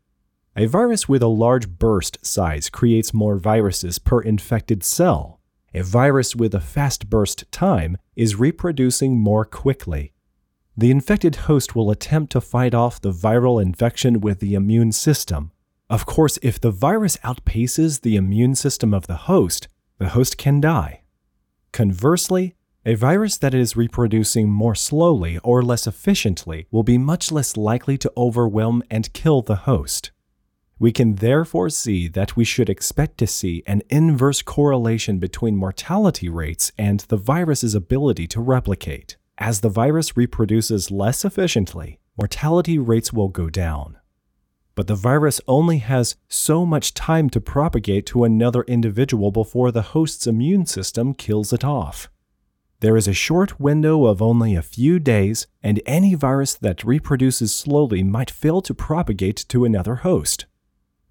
A 0.55 0.67
virus 0.67 1.09
with 1.09 1.23
a 1.23 1.27
large 1.27 1.67
burst 1.67 2.23
size 2.23 2.69
creates 2.69 3.11
more 3.11 3.37
viruses 3.37 3.97
per 3.97 4.21
infected 4.21 4.83
cell. 4.83 5.39
A 5.73 5.81
virus 5.81 6.35
with 6.35 6.53
a 6.53 6.59
fast 6.59 7.09
burst 7.09 7.51
time 7.51 7.97
is 8.15 8.35
reproducing 8.35 9.19
more 9.19 9.45
quickly. 9.45 10.13
The 10.77 10.91
infected 10.91 11.35
host 11.47 11.75
will 11.75 11.89
attempt 11.89 12.31
to 12.33 12.41
fight 12.41 12.75
off 12.75 13.01
the 13.01 13.11
viral 13.11 13.59
infection 13.59 14.21
with 14.21 14.39
the 14.39 14.53
immune 14.53 14.91
system. 14.91 15.51
Of 15.89 16.05
course, 16.05 16.37
if 16.43 16.61
the 16.61 16.71
virus 16.71 17.17
outpaces 17.17 18.01
the 18.01 18.15
immune 18.15 18.53
system 18.53 18.93
of 18.93 19.07
the 19.07 19.25
host, 19.25 19.67
the 19.97 20.09
host 20.09 20.37
can 20.37 20.61
die. 20.61 21.01
Conversely, 21.71 22.55
a 22.85 22.93
virus 22.93 23.37
that 23.37 23.55
is 23.55 23.75
reproducing 23.75 24.49
more 24.49 24.75
slowly 24.75 25.39
or 25.39 25.63
less 25.63 25.87
efficiently 25.87 26.67
will 26.69 26.83
be 26.83 26.99
much 26.99 27.31
less 27.31 27.57
likely 27.57 27.97
to 27.97 28.11
overwhelm 28.15 28.83
and 28.91 29.13
kill 29.13 29.41
the 29.41 29.55
host. 29.55 30.11
We 30.83 30.91
can 30.91 31.15
therefore 31.15 31.69
see 31.69 32.09
that 32.09 32.35
we 32.35 32.43
should 32.43 32.69
expect 32.69 33.17
to 33.19 33.25
see 33.25 33.63
an 33.65 33.83
inverse 33.89 34.41
correlation 34.41 35.17
between 35.17 35.55
mortality 35.55 36.27
rates 36.27 36.73
and 36.77 36.99
the 36.99 37.15
virus's 37.15 37.73
ability 37.73 38.27
to 38.27 38.41
replicate. 38.41 39.15
As 39.37 39.61
the 39.61 39.69
virus 39.69 40.17
reproduces 40.17 40.91
less 40.91 41.23
efficiently, 41.23 42.01
mortality 42.17 42.77
rates 42.77 43.13
will 43.13 43.29
go 43.29 43.49
down. 43.49 43.97
But 44.75 44.87
the 44.87 44.95
virus 44.95 45.39
only 45.47 45.77
has 45.77 46.17
so 46.27 46.65
much 46.65 46.93
time 46.93 47.29
to 47.29 47.39
propagate 47.39 48.05
to 48.07 48.25
another 48.25 48.63
individual 48.63 49.31
before 49.31 49.71
the 49.71 49.93
host's 49.93 50.27
immune 50.27 50.65
system 50.65 51.13
kills 51.13 51.53
it 51.53 51.63
off. 51.63 52.09
There 52.81 52.97
is 52.97 53.07
a 53.07 53.13
short 53.13 53.57
window 53.57 54.03
of 54.03 54.21
only 54.21 54.53
a 54.53 54.61
few 54.61 54.99
days, 54.99 55.47
and 55.63 55.81
any 55.85 56.13
virus 56.13 56.55
that 56.55 56.83
reproduces 56.83 57.55
slowly 57.55 58.03
might 58.03 58.29
fail 58.29 58.61
to 58.63 58.73
propagate 58.73 59.45
to 59.47 59.63
another 59.63 59.95
host. 59.95 60.45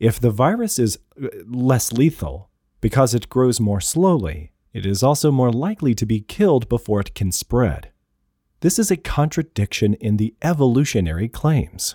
If 0.02 0.18
the 0.18 0.32
virus 0.32 0.80
is 0.80 0.98
uh, 1.22 1.28
less 1.46 1.92
lethal 1.92 2.50
because 2.80 3.14
it 3.14 3.28
grows 3.28 3.60
more 3.60 3.80
slowly, 3.80 4.50
it 4.72 4.84
is 4.84 5.00
also 5.00 5.30
more 5.30 5.52
likely 5.52 5.94
to 5.94 6.04
be 6.04 6.18
killed 6.18 6.68
before 6.68 6.98
it 6.98 7.14
can 7.14 7.30
spread. 7.30 7.92
This 8.62 8.80
is 8.80 8.90
a 8.90 8.96
contradiction 8.96 9.94
in 9.94 10.16
the 10.16 10.34
evolutionary 10.42 11.28
claims. 11.28 11.94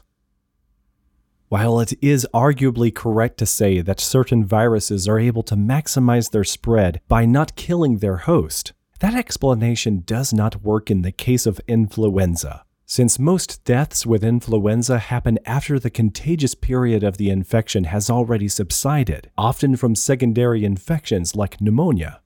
While 1.50 1.82
it 1.82 1.96
is 2.02 2.26
arguably 2.34 2.96
correct 2.96 3.40
to 3.40 3.46
say 3.46 3.82
that 3.82 4.00
certain 4.00 4.46
viruses 4.46 5.06
are 5.10 5.20
able 5.20 5.44
to 5.44 5.58
maximize 5.58 6.32
their 6.32 6.46
spread 6.46 7.02
by 7.10 7.26
not 7.26 7.58
killing 7.58 7.98
their 7.98 8.18
host, 8.20 8.72
that 9.02 9.16
explanation 9.16 10.04
does 10.06 10.32
not 10.32 10.64
work 10.64 10.90
in 10.90 11.02
the 11.02 11.12
case 11.12 11.46
of 11.46 11.60
influenza, 11.68 12.64
since 12.90 13.20
most 13.20 13.66
deaths 13.66 14.06
with 14.06 14.24
influenza 14.24 14.98
happen 14.98 15.38
after 15.46 15.78
the 15.78 15.90
contagious 15.90 16.56
period 16.56 17.04
of 17.04 17.18
the 17.18 17.30
infection 17.30 17.84
has 17.84 18.10
already 18.10 18.48
subsided, 18.48 19.30
often 19.38 19.76
from 19.76 19.94
secondary 19.94 20.64
infections 20.64 21.36
like 21.36 21.60
pneumonia. 21.60 22.22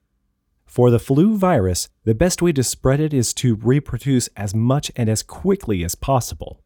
For 0.68 0.92
the 0.92 1.00
flu 1.00 1.36
virus, 1.36 1.90
the 2.04 2.14
best 2.14 2.44
way 2.44 2.52
to 2.54 2.64
spread 2.64 3.00
it 3.00 3.12
is 3.12 3.34
to 3.34 3.56
reproduce 3.56 4.28
as 4.38 4.54
much 4.54 4.92
and 4.96 5.10
as 5.10 5.24
quickly 5.24 5.84
as 5.84 5.96
possible. 5.96 6.62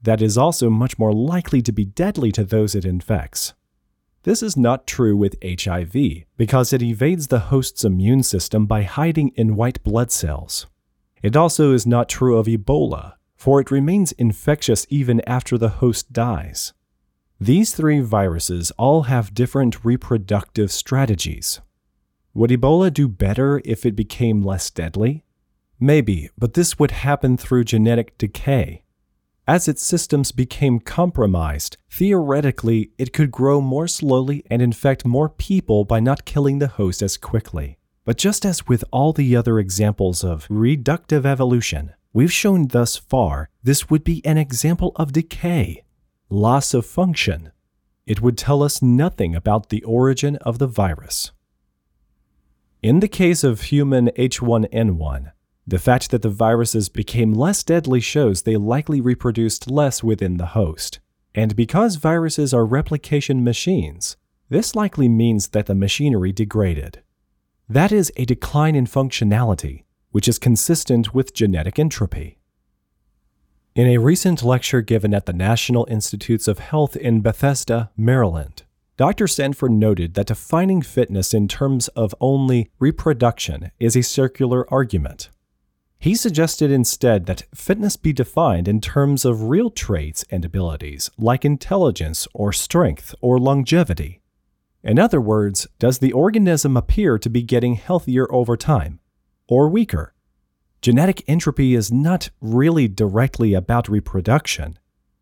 That 0.00 0.22
is 0.22 0.38
also 0.38 0.70
much 0.70 0.96
more 0.96 1.12
likely 1.12 1.60
to 1.62 1.72
be 1.72 1.84
deadly 1.84 2.30
to 2.32 2.44
those 2.44 2.76
it 2.76 2.84
infects. 2.84 3.52
This 4.22 4.44
is 4.44 4.56
not 4.56 4.86
true 4.86 5.16
with 5.16 5.42
HIV, 5.44 6.24
because 6.36 6.72
it 6.72 6.82
evades 6.82 7.26
the 7.26 7.40
host's 7.50 7.84
immune 7.84 8.22
system 8.22 8.64
by 8.66 8.84
hiding 8.84 9.30
in 9.34 9.56
white 9.56 9.82
blood 9.82 10.12
cells. 10.12 10.66
It 11.20 11.36
also 11.36 11.72
is 11.72 11.84
not 11.84 12.08
true 12.08 12.38
of 12.38 12.46
Ebola, 12.46 13.14
for 13.44 13.60
it 13.60 13.70
remains 13.70 14.12
infectious 14.12 14.86
even 14.88 15.20
after 15.26 15.58
the 15.58 15.68
host 15.68 16.14
dies. 16.14 16.72
These 17.38 17.74
three 17.74 18.00
viruses 18.00 18.70
all 18.78 19.02
have 19.02 19.34
different 19.34 19.84
reproductive 19.84 20.72
strategies. 20.72 21.60
Would 22.32 22.48
Ebola 22.48 22.90
do 22.90 23.06
better 23.06 23.60
if 23.62 23.84
it 23.84 23.94
became 23.94 24.40
less 24.40 24.70
deadly? 24.70 25.26
Maybe, 25.78 26.30
but 26.38 26.54
this 26.54 26.78
would 26.78 26.90
happen 26.90 27.36
through 27.36 27.64
genetic 27.64 28.16
decay. 28.16 28.82
As 29.46 29.68
its 29.68 29.82
systems 29.82 30.32
became 30.32 30.80
compromised, 30.80 31.76
theoretically, 31.90 32.92
it 32.96 33.12
could 33.12 33.30
grow 33.30 33.60
more 33.60 33.88
slowly 33.88 34.42
and 34.50 34.62
infect 34.62 35.04
more 35.04 35.28
people 35.28 35.84
by 35.84 36.00
not 36.00 36.24
killing 36.24 36.60
the 36.60 36.68
host 36.80 37.02
as 37.02 37.18
quickly. 37.18 37.76
But 38.06 38.16
just 38.16 38.46
as 38.46 38.66
with 38.66 38.84
all 38.90 39.12
the 39.12 39.36
other 39.36 39.58
examples 39.58 40.24
of 40.24 40.48
reductive 40.48 41.26
evolution, 41.26 41.92
we've 42.14 42.32
shown 42.32 42.68
thus 42.68 42.96
far 42.96 43.50
this 43.62 43.90
would 43.90 44.04
be 44.04 44.24
an 44.24 44.38
example 44.38 44.92
of 44.96 45.12
decay, 45.12 45.84
loss 46.30 46.72
of 46.72 46.86
function. 46.86 47.52
It 48.06 48.22
would 48.22 48.38
tell 48.38 48.62
us 48.62 48.80
nothing 48.80 49.34
about 49.34 49.68
the 49.68 49.82
origin 49.82 50.36
of 50.36 50.58
the 50.58 50.66
virus. 50.66 51.32
In 52.82 53.00
the 53.00 53.08
case 53.08 53.44
of 53.44 53.62
human 53.62 54.06
H1N1, 54.08 55.32
the 55.66 55.78
fact 55.78 56.10
that 56.10 56.22
the 56.22 56.28
viruses 56.28 56.88
became 56.88 57.32
less 57.32 57.62
deadly 57.62 58.00
shows 58.00 58.42
they 58.42 58.56
likely 58.56 59.00
reproduced 59.00 59.70
less 59.70 60.02
within 60.02 60.36
the 60.36 60.46
host. 60.46 61.00
And 61.34 61.56
because 61.56 61.96
viruses 61.96 62.52
are 62.52 62.66
replication 62.66 63.42
machines, 63.42 64.16
this 64.50 64.76
likely 64.76 65.08
means 65.08 65.48
that 65.48 65.66
the 65.66 65.74
machinery 65.74 66.32
degraded. 66.32 67.02
That 67.68 67.90
is 67.90 68.12
a 68.16 68.26
decline 68.26 68.76
in 68.76 68.86
functionality, 68.86 69.84
which 70.14 70.28
is 70.28 70.38
consistent 70.38 71.12
with 71.12 71.34
genetic 71.34 71.76
entropy. 71.76 72.38
In 73.74 73.88
a 73.88 73.98
recent 73.98 74.44
lecture 74.44 74.80
given 74.80 75.12
at 75.12 75.26
the 75.26 75.32
National 75.32 75.88
Institutes 75.90 76.46
of 76.46 76.60
Health 76.60 76.94
in 76.94 77.20
Bethesda, 77.20 77.90
Maryland, 77.96 78.62
Dr. 78.96 79.26
Sanford 79.26 79.72
noted 79.72 80.14
that 80.14 80.28
defining 80.28 80.82
fitness 80.82 81.34
in 81.34 81.48
terms 81.48 81.88
of 81.88 82.14
only 82.20 82.70
reproduction 82.78 83.72
is 83.80 83.96
a 83.96 84.04
circular 84.04 84.72
argument. 84.72 85.30
He 85.98 86.14
suggested 86.14 86.70
instead 86.70 87.26
that 87.26 87.42
fitness 87.52 87.96
be 87.96 88.12
defined 88.12 88.68
in 88.68 88.80
terms 88.80 89.24
of 89.24 89.48
real 89.48 89.68
traits 89.68 90.24
and 90.30 90.44
abilities 90.44 91.10
like 91.18 91.44
intelligence 91.44 92.28
or 92.32 92.52
strength 92.52 93.16
or 93.20 93.40
longevity. 93.40 94.20
In 94.84 95.00
other 95.00 95.20
words, 95.20 95.66
does 95.80 95.98
the 95.98 96.12
organism 96.12 96.76
appear 96.76 97.18
to 97.18 97.28
be 97.28 97.42
getting 97.42 97.74
healthier 97.74 98.32
over 98.32 98.56
time? 98.56 99.00
Or 99.48 99.68
weaker. 99.68 100.14
Genetic 100.80 101.22
entropy 101.26 101.74
is 101.74 101.90
not 101.90 102.30
really 102.40 102.88
directly 102.88 103.54
about 103.54 103.88
reproduction, 103.88 104.78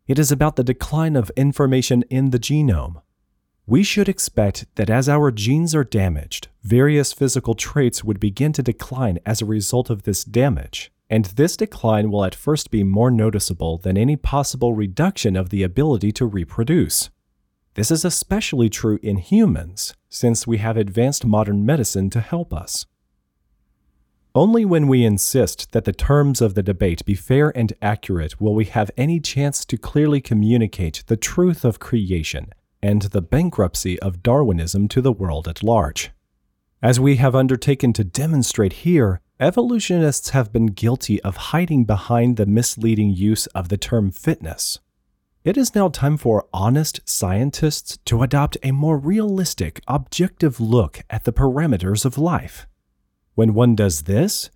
it 0.07 0.19
is 0.19 0.31
about 0.31 0.57
the 0.57 0.63
decline 0.63 1.15
of 1.15 1.31
information 1.37 2.03
in 2.09 2.31
the 2.31 2.39
genome. 2.39 3.01
We 3.65 3.83
should 3.83 4.09
expect 4.09 4.65
that 4.75 4.89
as 4.89 5.07
our 5.07 5.31
genes 5.31 5.73
are 5.73 5.85
damaged, 5.85 6.49
various 6.63 7.13
physical 7.13 7.55
traits 7.55 8.03
would 8.03 8.19
begin 8.19 8.51
to 8.53 8.63
decline 8.63 9.19
as 9.25 9.41
a 9.41 9.45
result 9.45 9.89
of 9.89 10.03
this 10.03 10.25
damage, 10.25 10.91
and 11.09 11.25
this 11.25 11.55
decline 11.55 12.11
will 12.11 12.25
at 12.25 12.35
first 12.35 12.71
be 12.71 12.83
more 12.83 13.09
noticeable 13.09 13.77
than 13.77 13.97
any 13.97 14.17
possible 14.17 14.73
reduction 14.73 15.37
of 15.37 15.49
the 15.49 15.63
ability 15.63 16.11
to 16.11 16.25
reproduce. 16.25 17.09
This 17.75 17.89
is 17.89 18.03
especially 18.03 18.69
true 18.69 18.99
in 19.01 19.17
humans, 19.17 19.95
since 20.09 20.45
we 20.45 20.57
have 20.57 20.75
advanced 20.75 21.25
modern 21.25 21.65
medicine 21.65 22.09
to 22.09 22.19
help 22.19 22.53
us. 22.53 22.85
Only 24.35 24.65
when 24.65 24.87
we 24.87 25.05
insist 25.05 25.73
that 25.73 25.85
the 25.85 25.93
terms 25.93 26.41
of 26.41 26.55
the 26.55 26.63
debate 26.63 27.05
be 27.05 27.13
fair 27.13 27.55
and 27.55 27.71
accurate 27.83 28.41
will 28.41 28.55
we 28.55 28.65
have 28.65 28.89
any 28.97 29.19
chance 29.19 29.63
to 29.65 29.77
clearly 29.77 30.21
communicate 30.21 31.03
the 31.05 31.15
truth 31.15 31.63
of 31.63 31.77
creation 31.77 32.51
and 32.81 33.03
the 33.03 33.21
bankruptcy 33.21 33.99
of 33.99 34.23
Darwinism 34.23 34.87
to 34.87 35.01
the 35.01 35.11
world 35.11 35.47
at 35.47 35.61
large. 35.61 36.09
As 36.81 36.99
we 36.99 37.17
have 37.17 37.35
undertaken 37.35 37.93
to 37.93 38.03
demonstrate 38.03 38.73
here, 38.73 39.21
evolutionists 39.39 40.31
have 40.31 40.51
been 40.51 40.65
guilty 40.65 41.21
of 41.21 41.37
hiding 41.53 41.85
behind 41.85 42.35
the 42.35 42.47
misleading 42.47 43.11
use 43.11 43.45
of 43.47 43.69
the 43.69 43.77
term 43.77 44.09
fitness. 44.09 44.79
It 45.43 45.57
is 45.57 45.75
now 45.75 45.89
time 45.89 46.17
for 46.17 46.47
honest 46.51 47.01
scientists 47.05 47.99
to 48.05 48.23
adopt 48.23 48.57
a 48.63 48.71
more 48.71 48.97
realistic, 48.97 49.79
objective 49.87 50.59
look 50.59 51.03
at 51.11 51.23
the 51.23 51.33
parameters 51.33 52.03
of 52.03 52.17
life. 52.17 52.65
When 53.35 53.53
one 53.53 53.75
does 53.75 54.03
this, 54.03 54.49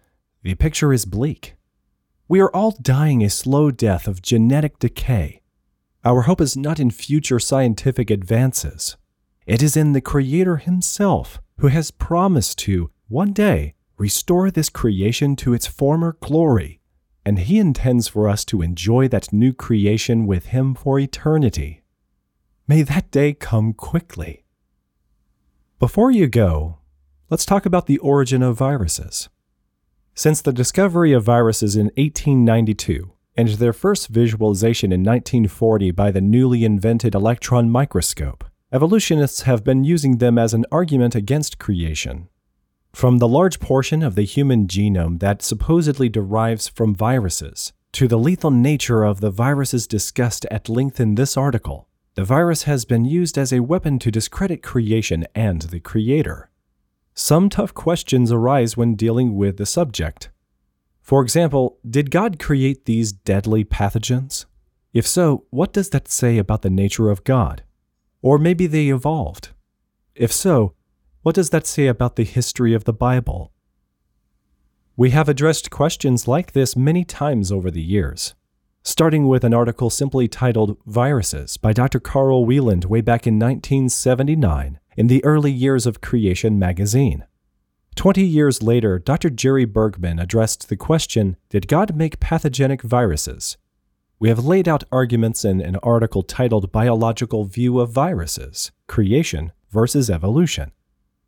the 0.44 0.56
picture 0.56 0.94
is 0.94 1.06
bleak. 1.06 1.56
We 2.28 2.40
are 2.40 2.54
all 2.54 2.76
dying 2.82 3.24
a 3.24 3.30
slow 3.30 3.72
death 3.72 4.08
of 4.08 4.22
genetic 4.22 4.80
decay. 4.80 5.42
Our 6.04 6.24
hope 6.24 6.42
is 6.42 6.56
not 6.56 6.80
in 6.80 6.92
future 6.92 7.40
scientific 7.40 8.10
advances. 8.12 8.98
It 9.46 9.64
is 9.64 9.76
in 9.76 9.94
the 9.94 10.02
Creator 10.02 10.58
Himself, 10.58 11.42
who 11.60 11.68
has 11.68 11.90
promised 11.90 12.60
to, 12.60 12.92
one 13.08 13.34
day, 13.34 13.74
restore 13.98 14.52
this 14.52 14.70
creation 14.70 15.36
to 15.38 15.54
its 15.54 15.66
former 15.66 16.18
glory, 16.20 16.82
and 17.26 17.40
He 17.40 17.58
intends 17.58 18.08
for 18.08 18.30
us 18.30 18.46
to 18.46 18.62
enjoy 18.62 19.08
that 19.08 19.34
new 19.34 19.54
creation 19.54 20.28
with 20.28 20.48
Him 20.48 20.76
for 20.76 21.00
eternity. 21.00 21.82
May 22.68 22.84
that 22.84 23.10
day 23.10 23.34
come 23.34 23.74
quickly. 23.74 24.44
Before 25.80 26.12
you 26.12 26.28
go, 26.28 26.80
let's 27.30 27.46
talk 27.46 27.66
about 27.66 27.88
the 27.88 27.98
origin 27.98 28.42
of 28.42 28.58
viruses. 28.58 29.28
Since 30.16 30.42
the 30.42 30.54
discovery 30.54 31.12
of 31.12 31.24
viruses 31.24 31.76
in 31.76 31.88
1892 31.98 33.12
and 33.36 33.50
their 33.50 33.74
first 33.74 34.08
visualization 34.08 34.94
in 34.94 35.02
1940 35.02 35.92
by 35.92 36.10
the 36.10 36.22
newly 36.22 36.64
invented 36.64 37.14
electron 37.14 37.70
microscope, 37.70 38.46
evolutionists 38.72 39.42
have 39.42 39.64
been 39.64 39.84
using 39.84 40.18
them 40.18 40.38
as 40.38 40.54
an 40.54 40.66
argument 40.72 41.16
against 41.16 41.60
creation. 41.60 42.30
From 42.94 43.18
the 43.18 43.28
large 43.28 43.60
portion 43.60 44.02
of 44.02 44.16
the 44.16 44.24
human 44.24 44.66
genome 44.66 45.20
that 45.20 45.42
supposedly 45.42 46.08
derives 46.10 46.70
from 46.70 46.96
viruses, 46.96 47.74
to 47.92 48.08
the 48.08 48.18
lethal 48.18 48.52
nature 48.52 49.04
of 49.04 49.20
the 49.20 49.32
viruses 49.32 49.86
discussed 49.86 50.46
at 50.50 50.70
length 50.70 51.00
in 51.00 51.16
this 51.16 51.36
article, 51.36 51.90
the 52.16 52.24
virus 52.24 52.64
has 52.64 52.86
been 52.86 53.06
used 53.06 53.38
as 53.38 53.52
a 53.52 53.60
weapon 53.60 54.00
to 54.00 54.10
discredit 54.12 54.64
creation 54.64 55.26
and 55.36 55.64
the 55.64 55.80
creator. 55.80 56.50
Some 57.20 57.50
tough 57.50 57.74
questions 57.74 58.32
arise 58.32 58.78
when 58.78 58.94
dealing 58.94 59.36
with 59.36 59.58
the 59.58 59.66
subject. 59.66 60.30
For 61.02 61.24
example, 61.24 61.80
did 61.90 62.12
God 62.12 62.38
create 62.38 62.86
these 62.86 63.12
deadly 63.12 63.66
pathogens? 63.66 64.46
If 64.94 65.08
so, 65.08 65.46
what 65.50 65.74
does 65.74 65.90
that 65.90 66.08
say 66.08 66.38
about 66.38 66.62
the 66.62 66.70
nature 66.70 67.10
of 67.10 67.24
God? 67.24 67.64
Or 68.22 68.38
maybe 68.38 68.68
they 68.68 68.90
evolved. 68.90 69.50
If 70.14 70.32
so, 70.32 70.76
what 71.24 71.34
does 71.34 71.50
that 71.50 71.66
say 71.66 71.88
about 71.88 72.18
the 72.18 72.24
history 72.24 72.76
of 72.76 72.84
the 72.84 72.94
Bible? 72.94 73.52
We 74.96 75.10
have 75.10 75.28
addressed 75.28 75.72
questions 75.72 76.28
like 76.28 76.52
this 76.52 76.76
many 76.76 77.04
times 77.04 77.52
over 77.52 77.72
the 77.72 77.82
years, 77.82 78.36
starting 78.84 79.28
with 79.28 79.44
an 79.44 79.56
article 79.56 79.90
simply 79.90 80.28
titled 80.28 80.78
Viruses 80.86 81.58
by 81.58 81.74
Dr. 81.74 82.00
Carl 82.00 82.46
Wieland 82.46 82.86
way 82.86 83.02
back 83.02 83.26
in 83.26 83.40
1979 83.40 84.80
in 84.98 85.08
the 85.08 85.24
Early 85.24 85.52
Years 85.52 85.86
of 85.86 86.02
Creation 86.02 86.60
magazine. 86.60 87.24
Twenty 87.96 88.26
years 88.26 88.62
later, 88.62 89.00
Dr. 89.00 89.30
Jerry 89.30 89.66
Bergman 89.66 90.20
addressed 90.20 90.68
the 90.68 90.76
question 90.76 91.38
Did 91.50 91.68
God 91.68 91.96
make 91.96 92.20
pathogenic 92.20 92.82
viruses? 92.82 93.58
We 94.20 94.30
have 94.30 94.44
laid 94.44 94.68
out 94.68 94.84
arguments 94.92 95.46
in 95.46 95.62
an 95.62 95.76
article 95.78 96.24
titled 96.24 96.72
Biological 96.72 97.46
View 97.46 97.80
of 97.80 97.92
Viruses 97.92 98.72
Creation 98.88 99.52
versus 99.70 100.10
Evolution. 100.10 100.72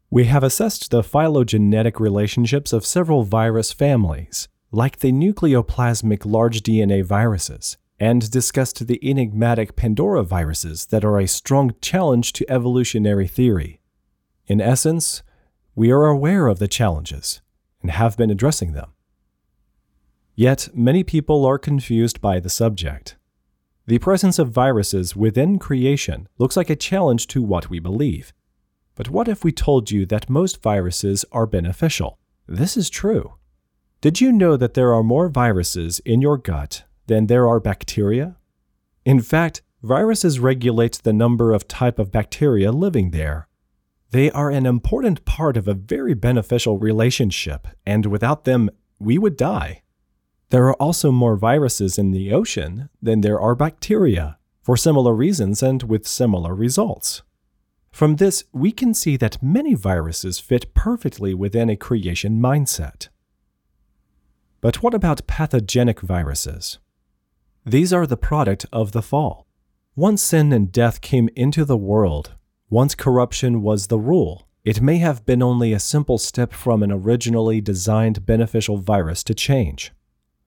We 0.10 0.26
have 0.26 0.44
assessed 0.44 0.90
the 0.90 1.04
phylogenetic 1.04 2.00
relationships 2.00 2.74
of 2.74 2.84
several 2.84 3.24
virus 3.24 3.72
families, 3.72 4.48
like 4.72 5.00
the 5.00 5.12
nucleoplasmic 5.12 6.26
large 6.26 6.64
DNA 6.64 7.06
viruses, 7.06 7.78
and 8.00 8.32
discussed 8.32 8.88
the 8.88 9.00
enigmatic 9.08 9.76
Pandora 9.76 10.24
viruses 10.24 10.86
that 10.88 11.04
are 11.04 11.20
a 11.20 11.28
strong 11.28 11.74
challenge 11.82 12.32
to 12.34 12.50
evolutionary 12.50 13.28
theory. 13.28 13.82
In 14.48 14.62
essence, 14.62 15.22
we 15.76 15.92
are 15.92 16.06
aware 16.06 16.48
of 16.48 16.60
the 16.60 16.68
challenges 16.68 17.42
and 17.82 17.92
have 17.92 18.18
been 18.18 18.32
addressing 18.32 18.72
them. 18.72 18.92
Yet, 20.34 20.70
many 20.74 21.04
people 21.04 21.46
are 21.46 21.58
confused 21.58 22.22
by 22.22 22.40
the 22.40 22.50
subject. 22.50 23.18
The 23.86 24.00
presence 24.00 24.40
of 24.40 24.52
viruses 24.52 25.16
within 25.16 25.60
creation 25.60 26.30
looks 26.38 26.56
like 26.56 26.70
a 26.70 26.76
challenge 26.76 27.28
to 27.28 27.42
what 27.42 27.70
we 27.70 27.80
believe. 27.80 28.34
But 28.96 29.10
what 29.10 29.28
if 29.28 29.44
we 29.44 29.52
told 29.52 29.92
you 29.92 30.06
that 30.06 30.30
most 30.30 30.62
viruses 30.62 31.26
are 31.32 31.46
beneficial? 31.46 32.18
This 32.48 32.78
is 32.78 32.90
true. 32.90 33.34
Did 34.02 34.22
you 34.22 34.32
know 34.32 34.56
that 34.56 34.76
there 34.76 34.94
are 34.94 35.04
more 35.04 35.28
viruses 35.28 36.00
in 36.00 36.22
your 36.22 36.38
gut 36.38 36.84
than 37.10 37.28
there 37.28 37.48
are 37.48 37.60
bacteria? 37.60 38.38
In 39.04 39.20
fact, 39.22 39.62
viruses 39.84 40.40
regulate 40.40 41.02
the 41.04 41.12
number 41.12 41.52
of 41.52 41.68
type 41.68 42.00
of 42.00 42.12
bacteria 42.12 42.72
living 42.72 43.12
there. 43.12 43.50
They 44.12 44.32
are 44.32 44.50
an 44.50 44.66
important 44.66 45.26
part 45.26 45.58
of 45.58 45.68
a 45.68 45.74
very 45.74 46.14
beneficial 46.14 46.78
relationship, 46.78 47.68
and 47.86 48.06
without 48.06 48.46
them, 48.46 48.70
we 49.00 49.18
would 49.18 49.38
die. 49.38 49.84
There 50.50 50.66
are 50.68 50.82
also 50.82 51.12
more 51.12 51.36
viruses 51.36 51.98
in 51.98 52.12
the 52.12 52.34
ocean 52.34 52.90
than 53.02 53.22
there 53.22 53.40
are 53.40 53.56
bacteria, 53.56 54.38
for 54.62 54.78
similar 54.78 55.14
reasons 55.14 55.62
and 55.62 55.84
with 55.84 56.08
similar 56.08 56.56
results. 56.56 57.22
From 57.92 58.16
this, 58.16 58.44
we 58.52 58.72
can 58.72 58.94
see 58.94 59.18
that 59.18 59.42
many 59.44 59.74
viruses 59.74 60.40
fit 60.40 60.74
perfectly 60.74 61.34
within 61.34 61.70
a 61.70 61.76
creation 61.76 62.40
mindset. 62.40 63.10
But 64.62 64.84
what 64.84 64.94
about 64.94 65.28
pathogenic 65.28 66.02
viruses? 66.02 66.80
These 67.66 67.92
are 67.94 68.08
the 68.08 68.18
product 68.18 68.66
of 68.72 68.94
the 68.94 69.02
fall. 69.02 69.46
Once 69.96 70.22
sin 70.22 70.54
and 70.54 70.72
death 70.72 71.02
came 71.02 71.30
into 71.36 71.66
the 71.66 71.78
world, 71.78 72.34
once 72.70 72.96
corruption 72.96 73.62
was 73.62 73.88
the 73.88 74.00
rule, 74.00 74.48
it 74.64 74.82
may 74.82 74.98
have 74.98 75.26
been 75.26 75.42
only 75.42 75.74
a 75.74 75.80
simple 75.80 76.18
step 76.18 76.54
from 76.54 76.84
an 76.84 76.92
originally 76.92 77.60
designed 77.62 78.26
beneficial 78.26 78.78
virus 78.78 79.24
to 79.24 79.34
change. 79.34 79.92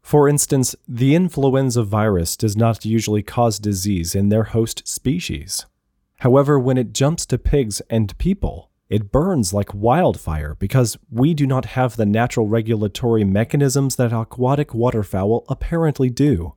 For 0.03 0.29
instance, 0.29 0.75
the 0.89 1.15
influenza 1.15 1.83
virus 1.83 2.37
does 2.37 2.57
not 2.57 2.85
usually 2.85 3.23
cause 3.23 3.59
disease 3.59 4.15
in 4.15 4.29
their 4.29 4.45
host 4.45 4.87
species. 4.87 5.67
However, 6.19 6.59
when 6.59 6.79
it 6.79 6.93
jumps 6.93 7.27
to 7.27 7.39
pigs 7.39 7.81
and 7.91 8.17
people, 8.19 8.71
it 8.89 9.11
burns 9.11 9.53
like 9.53 9.75
wildfire 9.75 10.55
because 10.59 10.99
we 11.11 11.35
do 11.35 11.47
not 11.47 11.65
have 11.65 11.97
the 11.97 12.07
natural 12.07 12.47
regulatory 12.47 13.25
mechanisms 13.25 13.97
that 13.97 14.13
aquatic 14.13 14.75
waterfowl 14.75 15.45
apparently 15.49 16.11
do. 16.11 16.55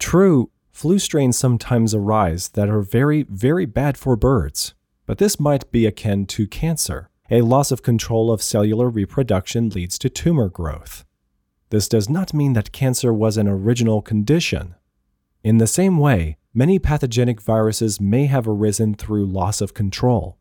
True, 0.00 0.50
flu 0.72 0.98
strains 0.98 1.38
sometimes 1.38 1.94
arise 1.94 2.48
that 2.50 2.68
are 2.68 2.80
very, 2.80 3.22
very 3.24 3.66
bad 3.66 3.96
for 3.96 4.16
birds, 4.16 4.74
but 5.06 5.18
this 5.18 5.38
might 5.38 5.70
be 5.70 5.86
akin 5.86 6.26
to 6.26 6.48
cancer. 6.48 7.10
A 7.30 7.42
loss 7.42 7.70
of 7.70 7.82
control 7.82 8.32
of 8.32 8.42
cellular 8.42 8.88
reproduction 8.88 9.68
leads 9.68 9.98
to 9.98 10.08
tumor 10.08 10.48
growth. 10.48 11.04
This 11.68 11.86
does 11.86 12.08
not 12.08 12.34
mean 12.34 12.54
that 12.54 12.72
cancer 12.72 13.12
was 13.12 13.36
an 13.36 13.46
original 13.46 14.02
condition. 14.02 14.74
In 15.44 15.58
the 15.58 15.68
same 15.68 15.98
way, 15.98 16.38
many 16.52 16.80
pathogenic 16.80 17.40
viruses 17.40 18.00
may 18.00 18.26
have 18.26 18.48
arisen 18.48 18.94
through 18.94 19.26
loss 19.26 19.60
of 19.60 19.74
control. 19.74 20.38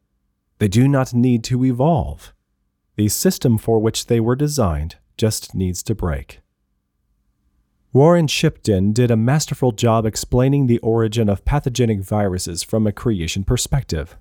They 0.57 0.67
do 0.67 0.87
not 0.87 1.13
need 1.13 1.43
to 1.43 1.63
evolve. 1.63 2.33
The 2.95 3.09
system 3.09 3.57
for 3.57 3.77
which 3.79 4.07
they 4.07 4.19
were 4.19 4.35
designed 4.35 4.95
just 5.15 5.53
needs 5.53 5.83
to 5.83 5.93
break. 5.93 6.39
Warren 7.91 8.27
Shipton 8.27 8.93
did 8.93 9.11
a 9.11 9.17
masterful 9.17 9.71
job 9.71 10.05
explaining 10.05 10.67
the 10.67 10.79
origin 10.79 11.27
of 11.29 11.45
pathogenic 11.45 12.01
viruses 12.01 12.63
from 12.63 12.85
a 12.85 12.91
creation 12.91 13.43
perspective. 13.43 14.17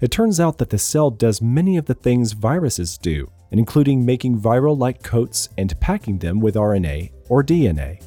It 0.00 0.10
turns 0.10 0.38
out 0.38 0.58
that 0.58 0.70
the 0.70 0.78
cell 0.78 1.10
does 1.10 1.42
many 1.42 1.76
of 1.76 1.86
the 1.86 1.94
things 1.94 2.32
viruses 2.32 2.98
do, 2.98 3.30
including 3.50 4.04
making 4.04 4.40
viral 4.40 4.78
like 4.78 5.02
coats 5.02 5.48
and 5.56 5.78
packing 5.80 6.18
them 6.18 6.40
with 6.40 6.54
RNA 6.54 7.12
or 7.28 7.42
DNA 7.42 8.00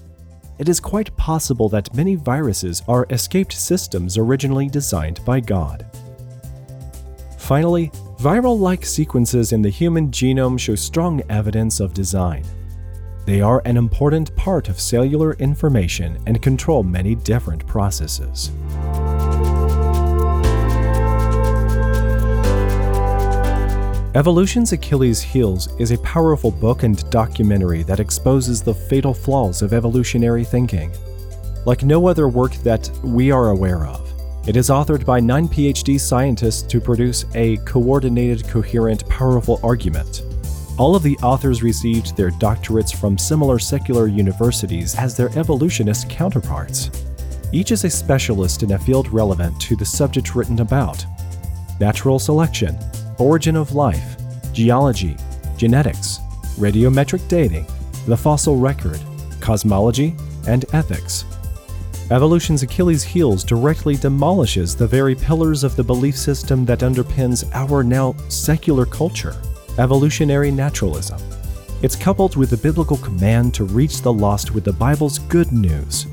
it 0.60 0.70
is 0.70 0.80
quite 0.80 1.16
possible 1.18 1.68
that 1.70 1.94
many 1.96 2.16
viruses 2.16 2.84
are 2.88 3.08
escaped 3.10 3.54
systems 3.54 4.18
originally 4.18 4.68
designed 4.68 5.24
by 5.26 5.40
God. 5.40 5.86
Finally, 7.38 7.90
viral 8.20 8.58
like 8.58 8.86
sequences 8.86 9.52
in 9.52 9.62
the 9.62 9.70
human 9.70 10.10
genome 10.10 10.60
show 10.60 10.76
strong 10.76 11.22
evidence 11.30 11.80
of 11.80 11.94
design. 11.94 12.46
They 13.26 13.40
are 13.40 13.62
an 13.64 13.78
important 13.78 14.36
part 14.36 14.68
of 14.68 14.82
cellular 14.82 15.34
information 15.36 16.22
and 16.26 16.42
control 16.42 16.84
many 16.84 17.16
different 17.16 17.66
processes. 17.66 18.52
Evolution's 24.16 24.74
Achilles 24.74 25.22
Heels 25.22 25.70
is 25.80 25.92
a 25.92 25.98
powerful 26.00 26.52
book 26.52 26.84
and 26.84 27.10
documentary 27.10 27.82
that 27.84 28.02
exposes 28.02 28.62
the 28.62 28.74
fatal 28.74 29.14
flaws 29.14 29.62
of 29.62 29.74
evolutionary 29.74 30.44
thinking. 30.44 30.92
Like 31.66 31.84
no 31.84 32.08
other 32.08 32.28
work 32.28 32.54
that 32.58 32.92
we 33.04 33.32
are 33.32 33.52
aware 33.52 33.88
of, 33.88 34.14
it 34.46 34.58
is 34.58 34.70
authored 34.70 35.06
by 35.06 35.22
nine 35.22 35.48
PhD 35.48 35.98
scientists 35.98 36.62
to 36.64 36.82
produce 36.82 37.26
a 37.36 37.56
coordinated, 37.58 38.46
coherent, 38.50 39.08
powerful 39.08 39.62
argument. 39.64 40.24
All 40.76 40.96
of 40.96 41.04
the 41.04 41.18
authors 41.18 41.62
received 41.62 42.18
their 42.18 42.32
doctorates 42.32 42.96
from 42.96 43.16
similar 43.16 43.60
secular 43.60 44.08
universities 44.08 44.96
as 44.96 45.16
their 45.16 45.30
evolutionist 45.38 46.10
counterparts. 46.10 46.90
Each 47.52 47.72
is 47.72 47.84
a 47.84 47.90
specialist 47.92 48.64
in 48.64 48.72
a 48.72 48.80
field 48.80 49.08
relevant 49.14 49.60
to 49.62 49.76
the 49.76 49.86
subject 49.86 50.34
written 50.34 50.62
about 50.62 51.06
natural 51.80 52.18
selection, 52.18 52.76
origin 53.20 53.56
of 53.56 53.76
life, 53.76 54.18
geology, 54.52 55.16
genetics, 55.58 56.20
radiometric 56.58 57.28
dating, 57.28 57.68
the 58.08 58.18
fossil 58.18 58.58
record, 58.58 59.00
cosmology, 59.40 60.16
and 60.48 60.66
ethics. 60.74 61.26
Evolution's 62.10 62.64
Achilles' 62.64 63.04
heels 63.04 63.44
directly 63.44 63.96
demolishes 63.96 64.76
the 64.76 64.88
very 64.88 65.14
pillars 65.14 65.64
of 65.64 65.76
the 65.76 65.84
belief 65.84 66.18
system 66.18 66.66
that 66.66 66.80
underpins 66.80 67.48
our 67.54 67.84
now 67.84 68.16
secular 68.28 68.88
culture 68.88 69.36
evolutionary 69.80 70.52
naturalism. 70.52 71.20
It's 71.82 71.96
coupled 71.96 72.36
with 72.36 72.50
the 72.50 72.58
biblical 72.58 72.98
command 72.98 73.54
to 73.56 73.66
reach 73.66 74.02
the 74.02 74.14
lost 74.14 74.52
with 74.52 74.64
the 74.64 74.74
Bible's 74.74 75.20
good 75.20 75.52
news. 75.52 76.08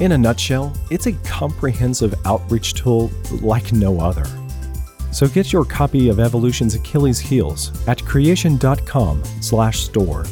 In 0.00 0.12
a 0.12 0.18
nutshell, 0.18 0.72
it's 0.90 1.06
a 1.06 1.12
comprehensive 1.24 2.14
outreach 2.24 2.74
tool 2.74 3.10
like 3.40 3.72
no 3.72 4.00
other. 4.00 4.24
So 5.12 5.28
get 5.28 5.52
your 5.52 5.64
copy 5.64 6.08
of 6.08 6.18
Evolution's 6.18 6.74
Achilles 6.74 7.20
Heels 7.20 7.70
at 7.86 8.04
creation.com/store. 8.04 10.26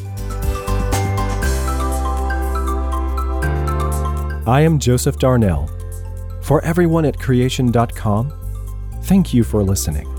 I 4.45 4.63
am 4.63 4.81
Joseph 4.81 5.21
Darnell. 5.21 5.71
For 6.41 6.61
everyone 6.65 7.05
at 7.05 7.17
creation.com, 7.17 8.33
thank 9.05 9.33
you 9.33 9.45
for 9.45 9.63
listening. 9.63 10.12